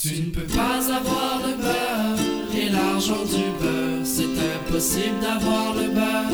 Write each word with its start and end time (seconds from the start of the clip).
Tu 0.00 0.22
ne 0.22 0.30
peux 0.30 0.46
pas 0.46 0.78
avoir 0.94 1.40
le 1.44 1.54
beurre 1.56 2.16
et 2.56 2.68
l'argent 2.68 3.24
du 3.24 3.42
beurre. 3.60 4.04
C'est 4.04 4.22
impossible 4.22 5.18
d'avoir 5.20 5.74
le 5.74 5.88
beurre 5.88 6.30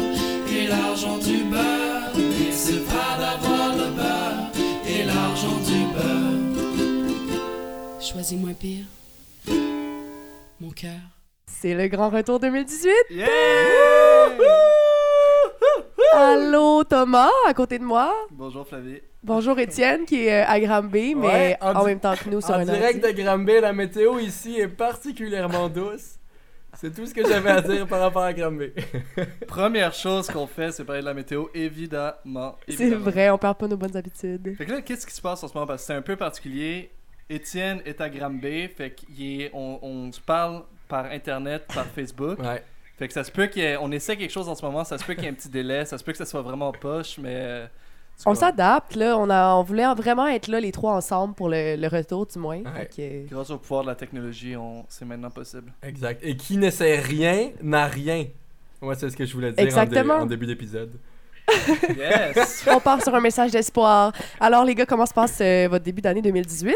et 0.55 0.67
l'argent 0.67 1.17
du 1.17 1.45
beurre. 1.45 2.13
Et 2.15 2.53
c'est 2.53 2.85
pas 2.85 3.17
d'avoir 3.19 3.75
le 3.75 3.91
beurre 3.97 4.51
et 4.87 5.05
l'argent 5.05 5.57
du 5.65 5.87
beurre. 5.95 6.43
Choisis 8.03 8.39
moins 8.39 8.53
pire. 8.53 8.85
Mon 10.61 10.69
cœur. 10.71 11.01
C'est 11.47 11.73
le 11.75 11.89
grand 11.89 12.11
retour 12.11 12.39
2018. 12.41 12.91
Yeah! 13.13 14.37
Allô 16.13 16.85
Thomas, 16.85 17.31
à 17.47 17.55
côté 17.55 17.79
de 17.79 17.85
moi. 17.85 18.15
Bonjour 18.31 18.69
Flavie. 18.69 19.01
Bonjour 19.25 19.59
Étienne, 19.59 20.05
qui 20.05 20.27
est 20.27 20.43
euh, 20.43 20.47
à 20.47 20.61
Granby, 20.61 21.15
mais 21.15 21.27
Ouais, 21.27 21.59
en 21.63 21.83
même 21.83 21.99
temps 21.99 22.15
que 22.15 22.29
nous 22.29 22.43
sur 22.43 22.51
En 22.51 22.59
un 22.59 22.65
direct 22.67 23.03
ordi. 23.03 23.17
de 23.17 23.23
Granby, 23.23 23.59
la 23.59 23.73
météo 23.73 24.19
ici 24.19 24.61
est 24.61 24.69
particulièrement 24.69 25.71
douce. 25.71 26.17
C'est 26.75 26.95
tout 26.95 27.07
ce 27.07 27.15
que 27.15 27.27
j'avais 27.27 27.49
à 27.49 27.63
dire 27.63 27.87
par 27.87 28.01
rapport 28.01 28.25
à 28.25 28.35
Granby. 28.35 28.73
Première 29.49 29.95
chose 29.95 30.29
qu'on 30.29 30.47
fait, 30.47 30.73
c'est 30.73 30.85
parler 30.85 31.01
de 31.01 31.07
la 31.07 31.15
météo, 31.15 31.47
évidemment. 31.55 32.59
C'est 32.69 32.91
vrai, 32.91 33.31
on 33.31 33.39
perd 33.39 33.57
pas 33.57 33.67
nos 33.67 33.79
bonnes 33.79 33.97
habitudes. 33.97 34.57
Fait 34.59 34.67
que 34.67 34.73
là, 34.73 34.83
qu'est-ce 34.83 35.07
qui 35.07 35.15
se 35.15 35.23
passe 35.23 35.43
en 35.43 35.49
ce 35.49 35.55
moment? 35.55 35.67
Parce 35.67 35.81
que 35.81 35.87
c'est 35.87 35.95
un 35.95 36.03
peu 36.03 36.17
particulier. 36.17 36.91
Étienne 37.31 37.81
est 37.87 38.03
à 38.03 38.11
Granby, 38.11 38.69
fait 38.69 38.95
qu'on 38.95 39.79
on 39.81 40.13
se 40.13 40.21
parle 40.21 40.65
par 40.87 41.07
Internet, 41.07 41.65
par 41.75 41.87
Facebook. 41.87 42.39
Ouais. 42.41 42.63
Fait 42.99 43.09
que 43.09 43.15
ça 43.15 43.25
se 43.25 43.33
peut 43.33 43.49
qu'on 43.49 43.91
essaie 43.91 44.19
quelque 44.19 44.31
chose 44.31 44.51
en 44.51 44.55
ce 44.55 44.63
moment, 44.63 44.85
ça 44.85 44.99
se 44.99 45.05
peut 45.05 45.15
qu'il 45.15 45.25
y 45.25 45.27
ait 45.29 45.31
un 45.31 45.35
petit 45.35 45.49
délai, 45.49 45.87
ça 45.87 45.97
se 45.97 46.05
peut 46.05 46.13
que 46.13 46.19
ça 46.19 46.27
soit 46.27 46.43
vraiment 46.43 46.71
poche, 46.73 47.17
mais... 47.17 47.63
tu 48.17 48.29
On 48.29 48.35
s'adapte, 48.35 48.95
là. 48.97 49.17
On, 49.19 49.29
a, 49.31 49.55
on 49.55 49.63
voulait 49.63 49.87
vraiment 49.95 50.27
être 50.27 50.49
là, 50.49 50.61
les 50.61 50.73
trois 50.73 50.95
ensemble, 50.95 51.35
pour 51.35 51.49
le, 51.49 51.77
le 51.77 51.89
retour, 51.89 52.27
du 52.27 52.39
moins. 52.39 52.59
Ouais. 52.59 52.89
Fait 52.95 53.27
que- 53.27 53.35
Grâce 53.35 53.51
au 53.51 53.59
pouvoir 53.59 53.83
de 53.83 53.89
la 53.89 53.95
technologie, 53.95 54.57
on... 54.57 54.85
c'est 54.89 55.05
maintenant 55.05 55.31
possible. 55.31 55.73
Exact. 55.83 56.21
Et 56.23 56.37
qui 56.37 56.57
ne 56.57 56.71
sait 56.71 56.99
rien 57.01 57.51
n'a 57.63 57.87
rien. 57.87 58.27
Ouais, 58.83 58.95
c'est 58.97 59.09
ce 59.11 59.17
que 59.17 59.25
je 59.25 59.33
voulais 59.35 59.53
dire 59.53 59.61
en, 59.61 59.63
dé- 59.63 59.69
Exactement. 59.69 60.15
en 60.15 60.27
début 60.27 60.47
d'épisode. 60.47 60.93
Yes! 61.97 62.67
On 62.75 62.81
part 62.81 63.03
sur 63.03 63.15
un 63.15 63.21
message 63.21 63.51
d'espoir. 63.51 64.13
Alors, 64.41 64.65
les 64.65 64.75
gars, 64.75 64.87
comment 64.87 65.07
se 65.07 65.13
passe 65.15 65.39
euh, 65.41 65.69
votre 65.71 65.85
début 65.85 66.01
d'année 66.01 66.23
2018? 66.23 66.75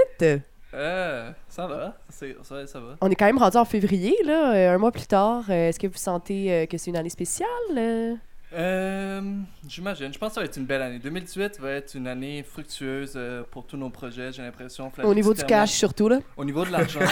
euh, 0.74 1.30
ça 1.48 1.66
va, 1.66 1.96
ça, 2.10 2.26
va, 2.50 2.66
ça 2.66 2.78
va. 2.80 2.96
On 3.00 3.10
est 3.10 3.14
quand 3.14 3.24
même 3.26 3.38
rendu 3.38 3.56
en 3.56 3.64
février, 3.64 4.14
là, 4.24 4.54
euh, 4.54 4.74
un 4.74 4.78
mois 4.78 4.92
plus 4.92 5.06
tard. 5.06 5.44
Euh, 5.48 5.68
Est-ce 5.70 5.78
que 5.78 5.86
vous 5.86 5.96
sentez 5.96 6.52
euh, 6.52 6.66
que 6.66 6.76
c'est 6.76 6.90
une 6.90 6.96
année 6.96 7.08
spéciale? 7.08 7.48
Euh? 8.54 9.20
J'imagine. 9.66 10.12
Je 10.12 10.18
pense 10.18 10.30
que 10.30 10.34
ça 10.36 10.40
va 10.40 10.46
être 10.46 10.56
une 10.56 10.66
belle 10.66 10.82
année. 10.82 10.98
2018 10.98 11.60
va 11.60 11.70
être 11.72 11.94
une 11.94 12.06
année 12.06 12.42
fructueuse 12.42 13.12
euh, 13.16 13.42
pour 13.50 13.66
tous 13.66 13.76
nos 13.76 13.90
projets, 13.90 14.32
j'ai 14.32 14.42
l'impression. 14.42 14.90
Au 15.02 15.14
niveau 15.14 15.34
du 15.34 15.44
cash, 15.44 15.70
surtout, 15.72 16.08
là. 16.08 16.20
Au 16.36 16.44
niveau 16.44 16.64
de 16.64 16.70
l'argent. 16.70 17.00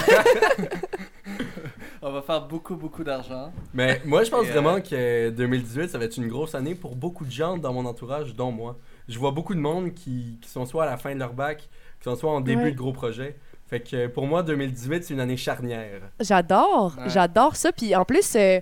On 2.03 2.13
va 2.13 2.23
faire 2.23 2.43
beaucoup, 2.47 2.77
beaucoup 2.77 3.03
d'argent. 3.03 3.53
Mais 3.75 4.01
moi, 4.05 4.23
je 4.23 4.31
pense 4.31 4.47
Et, 4.47 4.51
euh, 4.51 4.53
vraiment 4.61 4.81
que 4.81 5.31
2018, 5.31 5.89
ça 5.91 5.99
va 5.99 6.05
être 6.05 6.17
une 6.17 6.29
grosse 6.29 6.55
année 6.55 6.75
pour 6.75 6.95
beaucoup 6.95 7.25
de 7.25 7.31
gens 7.31 7.57
dans 7.57 7.73
mon 7.73 7.85
entourage, 7.85 8.35
dont 8.35 8.53
moi. 8.53 8.77
Je 9.09 9.19
vois 9.19 9.33
beaucoup 9.33 9.55
de 9.55 9.61
monde 9.61 9.93
qui, 9.95 10.39
qui 10.41 10.49
sont 10.49 10.67
soit 10.67 10.85
à 10.85 10.87
la 10.87 10.97
fin 10.97 11.15
de 11.15 11.19
leur 11.19 11.33
bac, 11.33 11.59
qui 11.99 12.05
sont 12.05 12.15
soit 12.15 12.31
en 12.31 12.41
début 12.41 12.63
Ouais. 12.65 12.71
de 12.73 12.77
gros 12.77 12.93
projets. 12.93 13.37
Fait 13.69 13.81
que 13.81 14.07
pour 14.07 14.27
moi, 14.27 14.43
2018, 14.45 15.05
c'est 15.05 15.15
une 15.15 15.21
année 15.21 15.37
charnière. 15.37 16.03
J'adore, 16.21 16.95
Ouais. 16.99 17.09
j'adore 17.11 17.57
ça. 17.57 17.73
Puis 17.73 17.97
en 17.97 18.05
plus, 18.05 18.37
euh, 18.37 18.61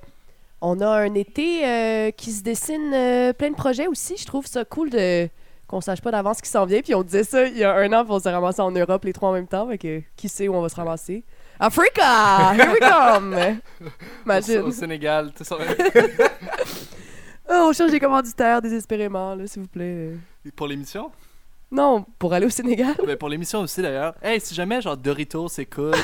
on 0.66 0.80
a 0.80 0.88
un 0.88 1.14
été 1.14 1.66
euh, 1.66 2.10
qui 2.10 2.32
se 2.32 2.42
dessine 2.42 2.92
euh, 2.94 3.32
plein 3.32 3.50
de 3.50 3.54
projets 3.54 3.86
aussi. 3.86 4.16
Je 4.16 4.24
trouve 4.24 4.46
ça 4.46 4.64
cool 4.64 4.88
de 4.90 5.28
qu'on 5.66 5.80
sache 5.80 6.00
pas 6.00 6.10
d'avance 6.10 6.38
ce 6.38 6.42
qui 6.42 6.48
s'en 6.50 6.64
vient. 6.66 6.80
Puis 6.80 6.94
on 6.94 7.02
disait 7.02 7.24
ça 7.24 7.46
il 7.46 7.56
y 7.58 7.64
a 7.64 7.74
un 7.74 7.92
an, 7.92 8.04
puis 8.04 8.12
on 8.14 8.18
s'est 8.18 8.30
ramassé 8.30 8.60
en 8.62 8.70
Europe 8.70 9.04
les 9.04 9.12
trois 9.12 9.28
en 9.30 9.32
même 9.32 9.46
temps. 9.46 9.68
Fait 9.68 9.78
que 9.78 10.02
qui 10.16 10.28
sait 10.28 10.48
où 10.48 10.54
on 10.54 10.62
va 10.62 10.68
se 10.68 10.76
ramasser? 10.76 11.24
Africa! 11.60 12.52
Here 12.54 12.70
we 12.72 12.78
come! 12.80 13.36
Imagine. 14.24 14.62
au 14.62 14.70
Sénégal, 14.72 15.32
ça 15.40 15.56
va- 15.56 15.64
Oh, 17.50 17.66
on 17.68 17.72
cherche 17.74 17.90
des 17.90 18.00
commanditaires 18.00 18.62
désespérément, 18.62 19.34
là, 19.34 19.46
s'il 19.46 19.62
vous 19.62 19.68
plaît. 19.68 20.12
Pour 20.56 20.66
l'émission? 20.66 21.12
Non, 21.70 22.04
pour 22.18 22.32
aller 22.32 22.46
au 22.46 22.50
Sénégal? 22.50 22.94
Mais 23.06 23.16
pour 23.16 23.28
l'émission 23.28 23.60
aussi 23.60 23.82
d'ailleurs. 23.82 24.14
Hey, 24.22 24.40
si 24.40 24.54
jamais 24.54 24.80
genre 24.80 24.96
Doritos 24.96 25.48
écoute, 25.58 25.96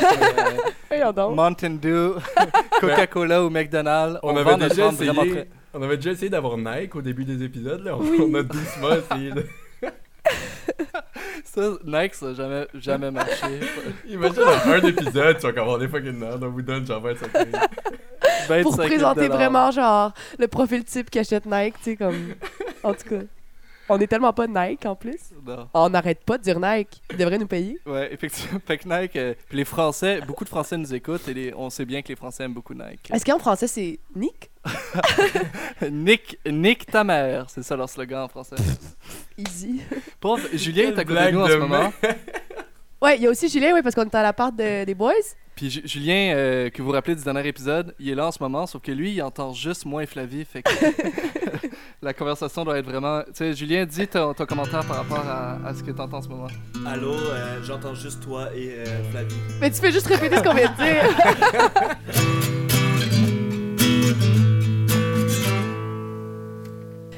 euh. 0.93 1.31
Mountain 1.35 1.77
Dew, 1.81 2.15
Coca-Cola 2.81 3.45
ou 3.45 3.51
McDonald's, 3.51 4.19
on, 4.23 4.33
On, 4.33 4.37
avait 4.37 4.69
déjà 4.69 4.89
essayé, 4.89 5.13
près. 5.13 5.49
on 5.73 5.83
avait 5.83 5.97
déjà 5.97 6.11
essayé 6.11 6.29
d'avoir 6.31 6.57
Nike 6.57 6.97
au 6.97 7.03
début 7.03 7.25
des 7.25 7.45
épisodes. 7.45 7.85
Là. 7.85 7.97
On, 7.97 8.01
Oui. 8.01 8.19
on 8.21 8.35
a 8.35 8.43
doucement 8.43 8.91
essayé 8.97 9.31
de... 9.33 9.47
Ça, 11.45 11.63
Nike, 11.85 12.15
ça 12.15 12.27
n'a 12.27 12.35
jamais, 12.35 12.67
jamais 12.75 13.11
marché. 13.11 13.61
Imagine 14.09 14.37
dans 14.37 14.71
un 14.73 14.81
épisode, 14.87 15.39
tu 15.39 15.47
vas 15.47 15.53
comme 15.53 15.79
des 15.81 15.89
fucking 15.89 16.13
merde, 16.13 16.45
on 16.45 16.51
vous 16.51 16.63
donne 16.63 16.87
genre 16.87 17.01
25 17.01 17.33
000. 17.33 17.45
Pour 18.63 18.73
25 18.77 18.87
présenter 18.87 19.29
vraiment, 19.29 19.71
genre, 19.71 20.13
le 20.39 20.47
profil 20.47 20.85
type 20.85 21.11
qui 21.11 21.19
achète 21.19 21.47
Nike, 21.47 21.75
tu 21.79 21.83
sais, 21.83 21.97
comme. 21.97 22.35
En 22.85 22.95
tout 22.95 23.09
cas. 23.09 23.23
On 23.93 23.99
est 23.99 24.07
tellement 24.07 24.33
pas 24.33 24.47
Nike 24.47 24.87
en 24.87 24.95
plus. 24.95 25.19
Non. 25.45 25.69
On 25.75 25.89
n'arrête 25.91 26.25
pas 26.25 26.39
de 26.39 26.43
dire 26.45 26.61
Nike. 26.61 27.03
Ils 27.11 27.17
devraient 27.17 27.39
nous 27.39 27.47
payer. 27.49 27.79
Ouais, 27.85 28.13
effectivement. 28.13 28.61
Fait 28.67 28.79
que 28.79 28.89
Nike, 28.89 29.17
euh, 29.17 29.35
puis 29.49 29.59
les 29.59 29.65
Français, 29.65 30.21
beaucoup 30.27 30.45
de 30.45 30.49
Français 30.49 30.77
nous 30.77 30.95
écoutent 30.95 31.27
et 31.29 31.35
les- 31.35 31.55
on 31.57 31.71
sait 31.71 31.85
bien 31.85 32.01
que 32.01 32.09
les 32.09 32.15
Français 32.17 32.45
aiment 32.45 32.55
beaucoup 32.55 32.73
Nike. 32.75 33.11
Est-ce 33.13 33.25
qu'en 33.25 33.39
français, 33.41 33.67
c'est 33.67 33.99
Nick? 34.15 34.51
Nick, 35.91 36.39
Nick 36.47 36.87
ta 36.87 37.05
mère, 37.05 37.47
c'est 37.49 37.63
ça 37.63 37.77
leur 37.77 37.89
slogan 37.89 38.23
en 38.25 38.29
français. 38.29 38.57
Easy. 39.39 39.81
Pauvre, 40.21 40.47
Julien 40.53 40.91
est 40.91 40.99
à 40.99 41.05
côté 41.05 41.27
de 41.27 41.31
nous 41.33 41.41
en 41.43 41.47
ce 41.49 41.57
moment? 41.57 41.93
Ouais, 43.03 43.17
il 43.17 43.23
y 43.23 43.27
a 43.27 43.31
aussi 43.31 43.49
Julien, 43.49 43.73
oui, 43.75 43.81
parce 43.83 43.95
qu'on 43.95 44.05
est 44.05 44.15
à 44.15 44.23
la 44.23 44.33
part 44.33 44.53
de- 44.53 44.85
des 44.85 44.95
boys. 44.95 45.13
Puis 45.61 45.69
Ju- 45.69 45.83
Julien, 45.85 46.33
euh, 46.35 46.71
que 46.71 46.81
vous 46.81 46.89
vous 46.89 46.95
rappelez 46.95 47.15
du 47.15 47.23
dernier 47.23 47.47
épisode, 47.47 47.95
il 48.01 48.09
est 48.09 48.15
là 48.15 48.29
en 48.29 48.33
ce 48.33 48.39
moment, 48.43 48.67
sauf 48.67 48.81
que 48.81 48.93
lui, 48.93 49.13
il 49.13 49.21
entend 49.23 49.53
juste 49.53 49.85
moi 49.85 50.03
et 50.03 50.07
Flavie. 50.07 50.47
Fait 50.47 50.63
que 50.63 50.71
la 52.03 52.15
conversation 52.15 52.65
doit 52.65 52.79
être 52.79 52.87
vraiment. 52.87 53.21
Tu 53.25 53.29
sais, 53.35 53.53
Julien, 53.53 53.85
dis 53.85 54.09
ton, 54.09 54.33
ton 54.33 54.47
commentaire 54.47 54.87
par 54.87 54.97
rapport 54.97 55.19
à, 55.29 55.59
à 55.69 55.75
ce 55.75 55.83
que 55.83 55.91
tu 55.91 56.01
entends 56.01 56.17
en 56.17 56.23
ce 56.23 56.29
moment. 56.29 56.47
Allô, 56.87 57.13
euh, 57.13 57.59
j'entends 57.63 57.93
juste 57.95 58.23
toi 58.23 58.49
et 58.57 58.71
euh, 58.79 58.85
Flavie. 59.11 59.35
Mais 59.61 59.71
tu 59.71 59.77
fais 59.83 59.93
juste 59.93 60.07
répéter 60.07 60.39
ce 60.39 60.43
qu'on 60.43 60.55
vient 60.55 60.71
de 60.71 60.77
dire. 60.83 62.11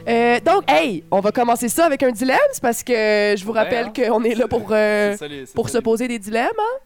Euh, 0.09 0.41
donc, 0.41 0.65
hey, 0.69 1.05
on 1.13 1.21
va 1.21 1.31
commencer 1.31 1.69
ça 1.69 1.85
avec 1.87 2.03
un 2.03 2.11
dilemme, 2.11 2.37
c'est 2.53 2.61
parce 2.63 2.83
que 2.83 2.93
je 3.39 3.45
vous 3.45 3.53
Ouais, 3.53 3.61
rappelle 3.61 3.87
hein? 3.87 3.93
qu'on 4.11 4.25
est 4.25 4.35
là 4.35 4.49
pour, 4.49 4.67
euh, 4.73 5.17
pour 5.55 5.69
se 5.69 5.79
poser 5.79 6.09
des 6.09 6.19
dilemmes. 6.19 6.49
hein? 6.59 6.79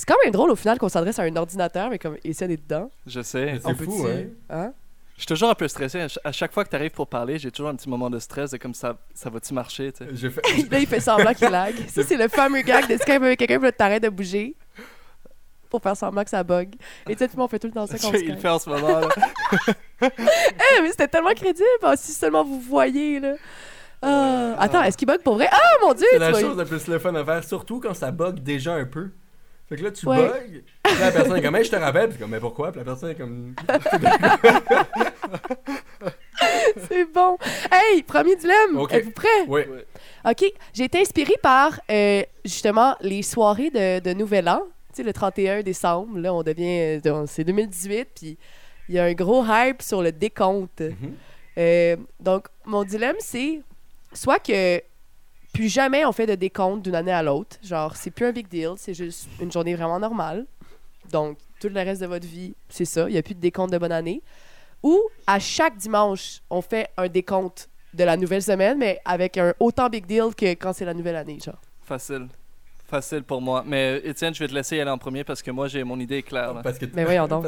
C'est 0.00 0.06
quand 0.06 0.16
même 0.24 0.32
drôle 0.32 0.50
au 0.50 0.56
final 0.56 0.78
qu'on 0.78 0.88
s'adresse 0.88 1.18
à 1.18 1.24
un 1.24 1.36
ordinateur, 1.36 1.90
mais 1.90 1.98
comme 1.98 2.16
Etienne 2.26 2.50
est 2.50 2.56
dedans? 2.56 2.90
Je 3.06 3.20
sais. 3.20 3.58
C'est 3.62 3.66
on 3.70 3.74
fou, 3.74 4.02
peut-tu- 4.02 4.30
hein? 4.48 4.72
Je 5.16 5.20
suis 5.20 5.26
toujours 5.26 5.50
un 5.50 5.54
peu 5.54 5.68
stressé. 5.68 5.98
À 6.00 6.08
ch- 6.08 6.18
À 6.24 6.32
chaque 6.32 6.52
fois 6.54 6.64
que 6.64 6.70
tu 6.70 6.76
arrives 6.76 6.92
pour 6.92 7.06
parler, 7.06 7.38
j'ai 7.38 7.50
toujours 7.50 7.68
un 7.70 7.74
petit 7.76 7.88
moment 7.90 8.08
de 8.08 8.18
stress 8.18 8.50
de 8.52 8.56
comme 8.56 8.72
ça, 8.72 8.96
ça 9.12 9.28
va-tu 9.28 9.52
marcher, 9.52 9.92
tu 9.92 10.02
sais? 10.04 10.10
J'ai 10.14 10.30
fait... 10.30 10.40
Là, 10.70 10.78
il 10.78 10.86
fait 10.86 11.00
semblant 11.00 11.34
qu'il 11.34 11.48
lag. 11.50 11.74
Ça, 11.88 12.02
c'est 12.02 12.16
le 12.16 12.28
fameux 12.28 12.62
gag 12.62 12.88
de 12.88 12.96
Skype 12.96 13.22
avec 13.22 13.38
quelqu'un, 13.38 13.58
puis 13.58 13.66
là, 13.66 13.72
t'arrêtes 13.72 14.02
de 14.02 14.08
bouger 14.08 14.54
pour 15.68 15.82
faire 15.82 15.94
semblant 15.96 16.24
que 16.24 16.30
ça 16.30 16.42
bug. 16.42 16.74
Et 17.06 17.12
tu 17.12 17.18
sais, 17.18 17.28
tout 17.28 17.36
le 17.36 17.40
monde 17.42 17.50
fait 17.50 17.58
tout 17.58 17.66
le 17.68 17.74
temps 17.74 17.86
ça 17.86 17.98
quand 17.98 18.08
on 18.08 18.14
il 18.14 18.28
le 18.30 18.36
fait 18.36 18.48
en 18.48 18.58
ce 18.58 18.70
moment. 18.70 19.00
là. 19.00 19.08
Eh, 20.02 20.80
mais 20.82 20.88
c'était 20.90 21.08
tellement 21.08 21.34
crédible. 21.34 21.66
Ah, 21.82 21.96
si 21.96 22.12
seulement 22.12 22.42
vous 22.42 22.58
voyez, 22.60 23.20
là. 23.20 23.34
Ah, 24.02 24.54
attends, 24.58 24.82
est-ce 24.82 24.96
qu'il 24.96 25.06
bug 25.06 25.20
pour 25.22 25.34
vrai? 25.34 25.48
Ah, 25.52 25.58
mon 25.82 25.92
Dieu! 25.92 26.06
C'est 26.10 26.18
la 26.18 26.30
vois- 26.30 26.40
chose 26.40 26.56
la 26.56 26.64
plus 26.64 26.86
le 26.88 26.98
fun 26.98 27.14
à 27.14 27.24
faire, 27.24 27.44
surtout 27.44 27.78
quand 27.80 27.92
ça 27.94 28.10
bug 28.10 28.40
déjà 28.40 28.72
un 28.72 28.86
peu. 28.86 29.10
Fait 29.70 29.76
que 29.76 29.84
là, 29.84 29.90
tu 29.92 30.06
Ouais. 30.06 30.16
bugs, 30.16 30.62
puis 30.82 30.94
la 31.00 31.10
personne 31.12 31.36
est 31.36 31.42
comme, 31.42 31.54
Hey, 31.56 31.64
je 31.64 31.70
te 31.70 31.76
rappelle, 31.76 32.08
puis 32.10 32.18
comme, 32.18 32.30
mais 32.30 32.40
pourquoi? 32.40 32.72
Puis 32.72 32.80
la 32.80 32.84
personne 32.84 33.10
est 33.10 33.14
comme, 33.14 33.54
C'est 36.88 37.04
bon. 37.12 37.36
Hey, 37.70 38.02
premier 38.02 38.36
dilemme. 38.36 38.78
Êtes-vous 38.90 39.10
prêts? 39.12 39.28
oui. 39.48 39.62
OK. 40.28 40.44
J'ai 40.74 40.84
été 40.84 41.00
inspirée 41.00 41.36
par, 41.42 41.80
euh, 41.90 42.22
justement, 42.44 42.96
les 43.00 43.22
soirées 43.22 43.70
de, 43.70 44.00
de 44.00 44.12
Nouvel 44.12 44.48
An. 44.48 44.62
Tu 44.92 44.96
sais, 44.96 45.02
le 45.02 45.12
31 45.12 45.62
décembre, 45.62 46.18
là, 46.18 46.34
on 46.34 46.42
devient... 46.42 47.00
euh, 47.06 47.24
c'est 47.26 47.44
2018, 47.44 48.08
puis 48.14 48.38
il 48.88 48.94
y 48.94 48.98
a 48.98 49.04
un 49.04 49.12
gros 49.12 49.44
hype 49.46 49.82
sur 49.82 50.02
le 50.02 50.10
décompte. 50.12 50.80
Mhm. 50.80 51.14
Euh, 51.58 51.96
donc, 52.18 52.46
mon 52.64 52.82
dilemme, 52.84 53.16
c'est 53.20 53.60
soit 54.12 54.38
que 54.40 54.80
plus 55.52 55.68
jamais 55.68 56.04
on 56.04 56.12
fait 56.12 56.26
de 56.26 56.34
décompte 56.34 56.82
d'une 56.82 56.94
année 56.94 57.12
à 57.12 57.22
l'autre. 57.22 57.56
Genre, 57.62 57.96
c'est 57.96 58.10
plus 58.10 58.26
un 58.26 58.32
big 58.32 58.48
deal, 58.48 58.70
c'est 58.76 58.94
juste 58.94 59.28
une 59.40 59.50
journée 59.50 59.74
vraiment 59.74 59.98
normale. 59.98 60.46
Donc, 61.12 61.38
tout 61.60 61.68
le 61.68 61.74
reste 61.80 62.00
de 62.02 62.06
votre 62.06 62.26
vie, 62.26 62.54
c'est 62.68 62.84
ça. 62.84 63.08
Il 63.08 63.12
n'y 63.12 63.18
a 63.18 63.22
plus 63.22 63.34
de 63.34 63.40
décompte 63.40 63.72
de 63.72 63.78
bonne 63.78 63.92
année. 63.92 64.22
Ou, 64.82 64.98
à 65.26 65.38
chaque 65.38 65.76
dimanche, 65.76 66.40
on 66.48 66.62
fait 66.62 66.88
un 66.96 67.08
décompte 67.08 67.68
de 67.92 68.04
la 68.04 68.16
nouvelle 68.16 68.42
semaine, 68.42 68.78
mais 68.78 69.00
avec 69.04 69.36
un 69.36 69.52
autant 69.60 69.88
big 69.88 70.06
deal 70.06 70.34
que 70.36 70.46
quand 70.54 70.72
c'est 70.72 70.84
la 70.84 70.94
nouvelle 70.94 71.16
année, 71.16 71.38
genre. 71.44 71.60
Facile. 71.82 72.28
Facile 72.86 73.22
pour 73.24 73.40
moi. 73.42 73.62
Mais 73.66 74.00
Étienne, 74.04 74.34
je 74.34 74.38
vais 74.40 74.48
te 74.48 74.54
laisser 74.54 74.76
y 74.76 74.80
aller 74.80 74.90
en 74.90 74.98
premier 74.98 75.22
parce 75.24 75.42
que 75.42 75.50
moi, 75.50 75.68
j'ai 75.68 75.84
mon 75.84 75.98
idée 76.00 76.18
est 76.18 76.22
claire. 76.22 76.54
là. 76.54 76.62
Parce 76.62 76.78
que 76.78 76.86
Mais 76.94 77.04
voyons 77.04 77.26
donc. 77.28 77.46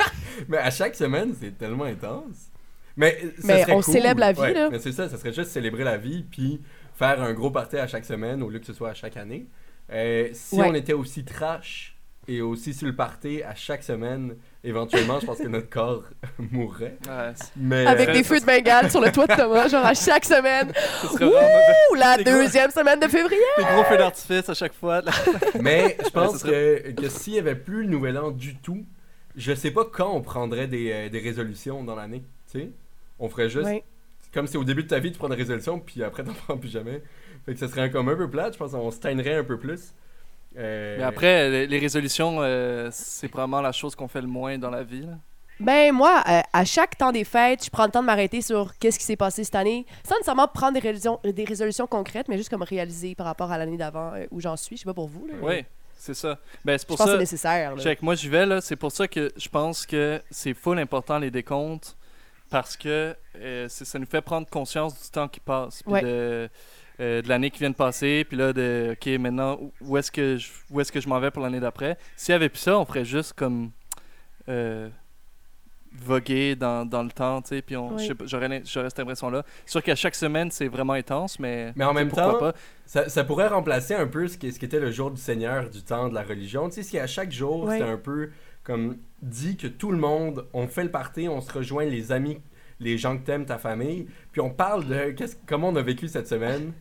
mais 0.48 0.58
à 0.58 0.70
chaque 0.70 0.94
semaine, 0.94 1.34
c'est 1.40 1.56
tellement 1.56 1.84
intense. 1.84 2.50
Mais, 2.96 3.18
euh, 3.24 3.30
ça 3.40 3.46
Mais 3.46 3.62
serait 3.62 3.72
on 3.72 3.80
cool. 3.80 3.94
célèbre 3.94 4.20
la 4.20 4.32
vie, 4.32 4.40
Ouais, 4.40 4.52
là. 4.54 4.68
Mais 4.70 4.78
c'est 4.78 4.92
ça, 4.92 5.08
ça 5.08 5.16
serait 5.16 5.32
juste 5.32 5.50
célébrer 5.50 5.82
la 5.84 5.96
vie, 5.96 6.22
puis 6.30 6.60
faire 6.94 7.22
un 7.22 7.32
gros 7.32 7.50
party 7.50 7.76
à 7.76 7.86
chaque 7.86 8.04
semaine 8.04 8.42
au 8.42 8.48
lieu 8.50 8.58
que 8.58 8.66
ce 8.66 8.72
soit 8.72 8.90
à 8.90 8.94
chaque 8.94 9.16
année. 9.16 9.46
Euh, 9.92 10.28
si 10.32 10.56
Ouais. 10.56 10.66
on 10.68 10.74
était 10.74 10.92
aussi 10.94 11.24
trash 11.24 11.96
et 12.26 12.40
aussi 12.40 12.72
sur 12.72 12.86
le 12.86 12.96
party 12.96 13.42
à 13.42 13.54
chaque 13.54 13.82
semaine, 13.82 14.36
éventuellement, 14.62 15.20
je 15.20 15.26
pense 15.26 15.36
que 15.38 15.46
notre 15.48 15.68
corps 15.68 16.04
mourrait. 16.38 16.96
Ouais, 17.06 17.32
Mais 17.56 17.84
Avec 17.86 18.08
euh, 18.08 18.12
des 18.14 18.24
feux 18.24 18.40
de 18.40 18.46
Bengale 18.46 18.90
sur 18.90 19.02
le 19.02 19.12
toit 19.12 19.26
de 19.26 19.34
Thomas, 19.36 19.68
genre 19.68 19.84
à 19.84 19.92
chaque 19.92 20.24
semaine. 20.24 20.72
Ouh, 21.20 21.94
la 21.96 22.14
gros- 22.16 22.24
deuxième 22.24 22.70
semaine 22.70 22.98
de 22.98 23.08
février. 23.08 23.38
des 23.58 23.64
gros 23.64 23.84
feux 23.84 23.98
d'artifice 23.98 24.48
à 24.48 24.54
chaque 24.54 24.72
fois. 24.72 25.02
là. 25.02 25.12
Mais 25.60 25.98
je 26.02 26.08
pense 26.08 26.38
ce 26.38 26.44
que, 26.44 26.90
que 26.92 27.08
s'il 27.10 27.34
n'y 27.34 27.38
avait 27.40 27.56
plus 27.56 27.82
le 27.82 27.88
nouvel 27.90 28.16
an 28.16 28.30
du 28.30 28.56
tout, 28.56 28.84
je 29.36 29.52
sais 29.52 29.70
pas 29.70 29.84
quand 29.84 30.10
on 30.14 30.22
prendrait 30.22 30.66
des, 30.68 30.92
euh, 30.92 31.08
des 31.10 31.18
résolutions 31.20 31.84
dans 31.84 31.94
l'année. 31.96 32.22
Tu 32.50 32.58
sais, 32.60 32.70
on 33.18 33.28
ferait 33.28 33.50
juste 33.50 33.66
Ouais. 33.66 33.84
Comme 34.34 34.46
si 34.46 34.56
au 34.56 34.64
début 34.64 34.82
de 34.82 34.88
ta 34.88 34.98
vie 34.98 35.12
tu 35.12 35.18
prends 35.18 35.28
des 35.28 35.36
résolutions, 35.36 35.78
puis 35.80 36.02
après 36.02 36.24
t'en 36.24 36.32
prends 36.46 36.58
plus 36.58 36.70
jamais. 36.70 37.02
Fait 37.46 37.54
que 37.54 37.58
ça 37.60 37.68
serait 37.68 37.90
comme 37.90 38.08
un 38.08 38.16
peu 38.16 38.28
plate, 38.28 38.54
je 38.54 38.58
pense 38.58 38.72
qu'on 38.72 38.90
se 38.90 38.98
un 39.06 39.44
peu 39.44 39.58
plus. 39.58 39.94
Euh, 40.56 40.96
Mais 40.98 41.04
après, 41.04 41.50
les, 41.50 41.66
les 41.66 41.78
résolutions, 41.78 42.38
euh, 42.40 42.88
c'est 42.92 43.28
probablement 43.28 43.60
la 43.60 43.72
chose 43.72 43.94
qu'on 43.94 44.08
fait 44.08 44.20
le 44.20 44.28
moins 44.28 44.56
dans 44.58 44.70
la 44.70 44.82
vie. 44.84 45.02
là. 45.02 45.18
Ben 45.60 45.92
moi, 45.92 46.22
euh, 46.28 46.40
à 46.52 46.64
chaque 46.64 46.98
temps 46.98 47.12
des 47.12 47.22
fêtes, 47.24 47.64
je 47.64 47.70
prends 47.70 47.84
le 47.84 47.90
temps 47.90 48.00
de 48.00 48.06
m'arrêter 48.06 48.40
sur 48.40 48.76
qu'est-ce 48.78 48.98
qui 48.98 49.04
s'est 49.04 49.16
passé 49.16 49.44
cette 49.44 49.54
année, 49.54 49.86
sans 50.06 50.14
nécessairement 50.16 50.48
prendre 50.48 50.74
des 50.74 50.80
résolutions, 50.80 51.20
des 51.24 51.44
résolutions 51.44 51.86
concrètes, 51.86 52.26
mais 52.28 52.36
juste 52.36 52.48
comme 52.50 52.62
réaliser 52.62 53.14
par 53.14 53.26
rapport 53.26 53.52
à 53.52 53.58
l'année 53.58 53.76
d'avant 53.76 54.12
euh, 54.14 54.26
où 54.32 54.40
j'en 54.40 54.56
suis. 54.56 54.76
Je 54.76 54.80
sais 54.82 54.86
pas 54.86 54.94
pour 54.94 55.08
vous. 55.08 55.26
Là, 55.28 55.34
mais 55.40 55.46
Oui, 55.46 55.64
c'est 55.96 56.14
ça. 56.14 56.38
Ben, 56.64 56.76
c'est 56.76 56.82
Je 56.82 56.86
pour 56.88 56.96
pense 56.96 57.06
que 57.06 57.12
ça. 57.12 57.16
c'est 57.18 57.20
nécessaire. 57.22 57.76
là. 57.76 57.82
Check, 57.82 58.02
moi 58.02 58.16
j'y 58.16 58.28
vais 58.28 58.46
là, 58.46 58.60
c'est 58.60 58.74
pour 58.76 58.90
ça 58.90 59.06
que 59.06 59.32
je 59.36 59.48
pense 59.48 59.86
que 59.86 60.20
c'est 60.30 60.54
full 60.54 60.78
important 60.78 61.18
les 61.18 61.30
décomptes 61.30 61.96
parce 62.54 62.76
que 62.76 63.16
euh, 63.40 63.66
ça 63.68 63.98
nous 63.98 64.06
fait 64.06 64.20
prendre 64.20 64.48
conscience 64.48 64.94
du 65.02 65.10
temps 65.10 65.26
qui 65.26 65.40
passe, 65.40 65.82
puis 65.82 65.92
Ouais. 65.92 66.02
de, 66.02 66.48
euh, 67.00 67.20
de 67.20 67.28
l'année 67.28 67.50
qui 67.50 67.58
vient 67.58 67.70
de 67.70 67.74
passer, 67.74 68.24
puis 68.28 68.36
là 68.36 68.52
de 68.52 68.92
OK, 68.92 69.08
maintenant 69.18 69.58
où- 69.80 69.96
est-ce 69.96 70.12
que 70.12 70.36
je, 70.36 70.48
où 70.70 70.80
est-ce 70.80 70.92
que 70.92 71.00
je 71.00 71.08
m'en 71.08 71.18
vais 71.18 71.32
pour 71.32 71.42
l'année 71.42 71.58
d'après? 71.58 71.98
S'il 72.14 72.30
y 72.30 72.36
avait 72.36 72.48
plus 72.48 72.60
ça, 72.60 72.78
on 72.78 72.84
ferait 72.84 73.04
juste 73.04 73.32
comme 73.32 73.72
euh, 74.48 74.88
voguer 75.96 76.54
dans, 76.54 76.84
dans 76.88 77.02
le 77.02 77.10
temps, 77.10 77.42
tu 77.42 77.48
sais, 77.48 77.62
puis 77.62 77.76
on, 77.76 77.94
Oui. 77.96 78.08
j'aurais 78.24 78.62
cette 78.64 79.00
impression-là. 79.00 79.44
Sûr 79.66 79.82
qu'à 79.82 79.96
chaque 79.96 80.14
semaine, 80.14 80.50
c'est 80.52 80.68
vraiment 80.68 80.92
intense, 80.92 81.38
mais, 81.40 81.72
Mais 81.74 81.84
en 81.84 81.92
même 81.92 82.08
pourquoi 82.08 82.32
temps, 82.32 82.38
pas? 82.38 82.52
Ça, 82.86 83.08
ça 83.08 83.24
pourrait 83.24 83.48
remplacer 83.48 83.94
un 83.94 84.06
peu 84.06 84.28
ce 84.28 84.36
qui, 84.38 84.52
ce 84.52 84.58
qui 84.60 84.64
était 84.64 84.80
le 84.80 84.90
jour 84.92 85.10
du 85.10 85.20
Seigneur 85.20 85.70
du 85.70 85.82
temps 85.82 86.08
de 86.08 86.14
la 86.14 86.22
religion. 86.22 86.68
Tu 86.68 86.76
sais, 86.76 86.82
si 86.84 86.98
à 87.00 87.06
chaque 87.08 87.32
jour, 87.32 87.64
Ouais. 87.64 87.78
c'était 87.78 87.90
un 87.90 87.96
peu 87.96 88.30
comme 88.64 88.96
dit 89.22 89.56
que 89.56 89.66
tout 89.68 89.92
le 89.92 89.98
monde, 89.98 90.46
on 90.52 90.66
fait 90.66 90.82
le 90.84 90.90
party, 90.90 91.28
on 91.28 91.40
se 91.40 91.52
rejoint 91.52 91.84
les 91.84 92.10
amis, 92.12 92.40
les 92.80 92.98
gens 92.98 93.16
que 93.16 93.24
t'aimes, 93.24 93.46
ta 93.46 93.58
famille, 93.58 94.06
puis 94.32 94.40
on 94.40 94.50
parle 94.50 94.86
de 94.86 95.10
qu'est-ce- 95.12 95.36
comment 95.46 95.68
on 95.68 95.76
a 95.76 95.82
vécu 95.82 96.08
cette 96.08 96.26
semaine. 96.26 96.72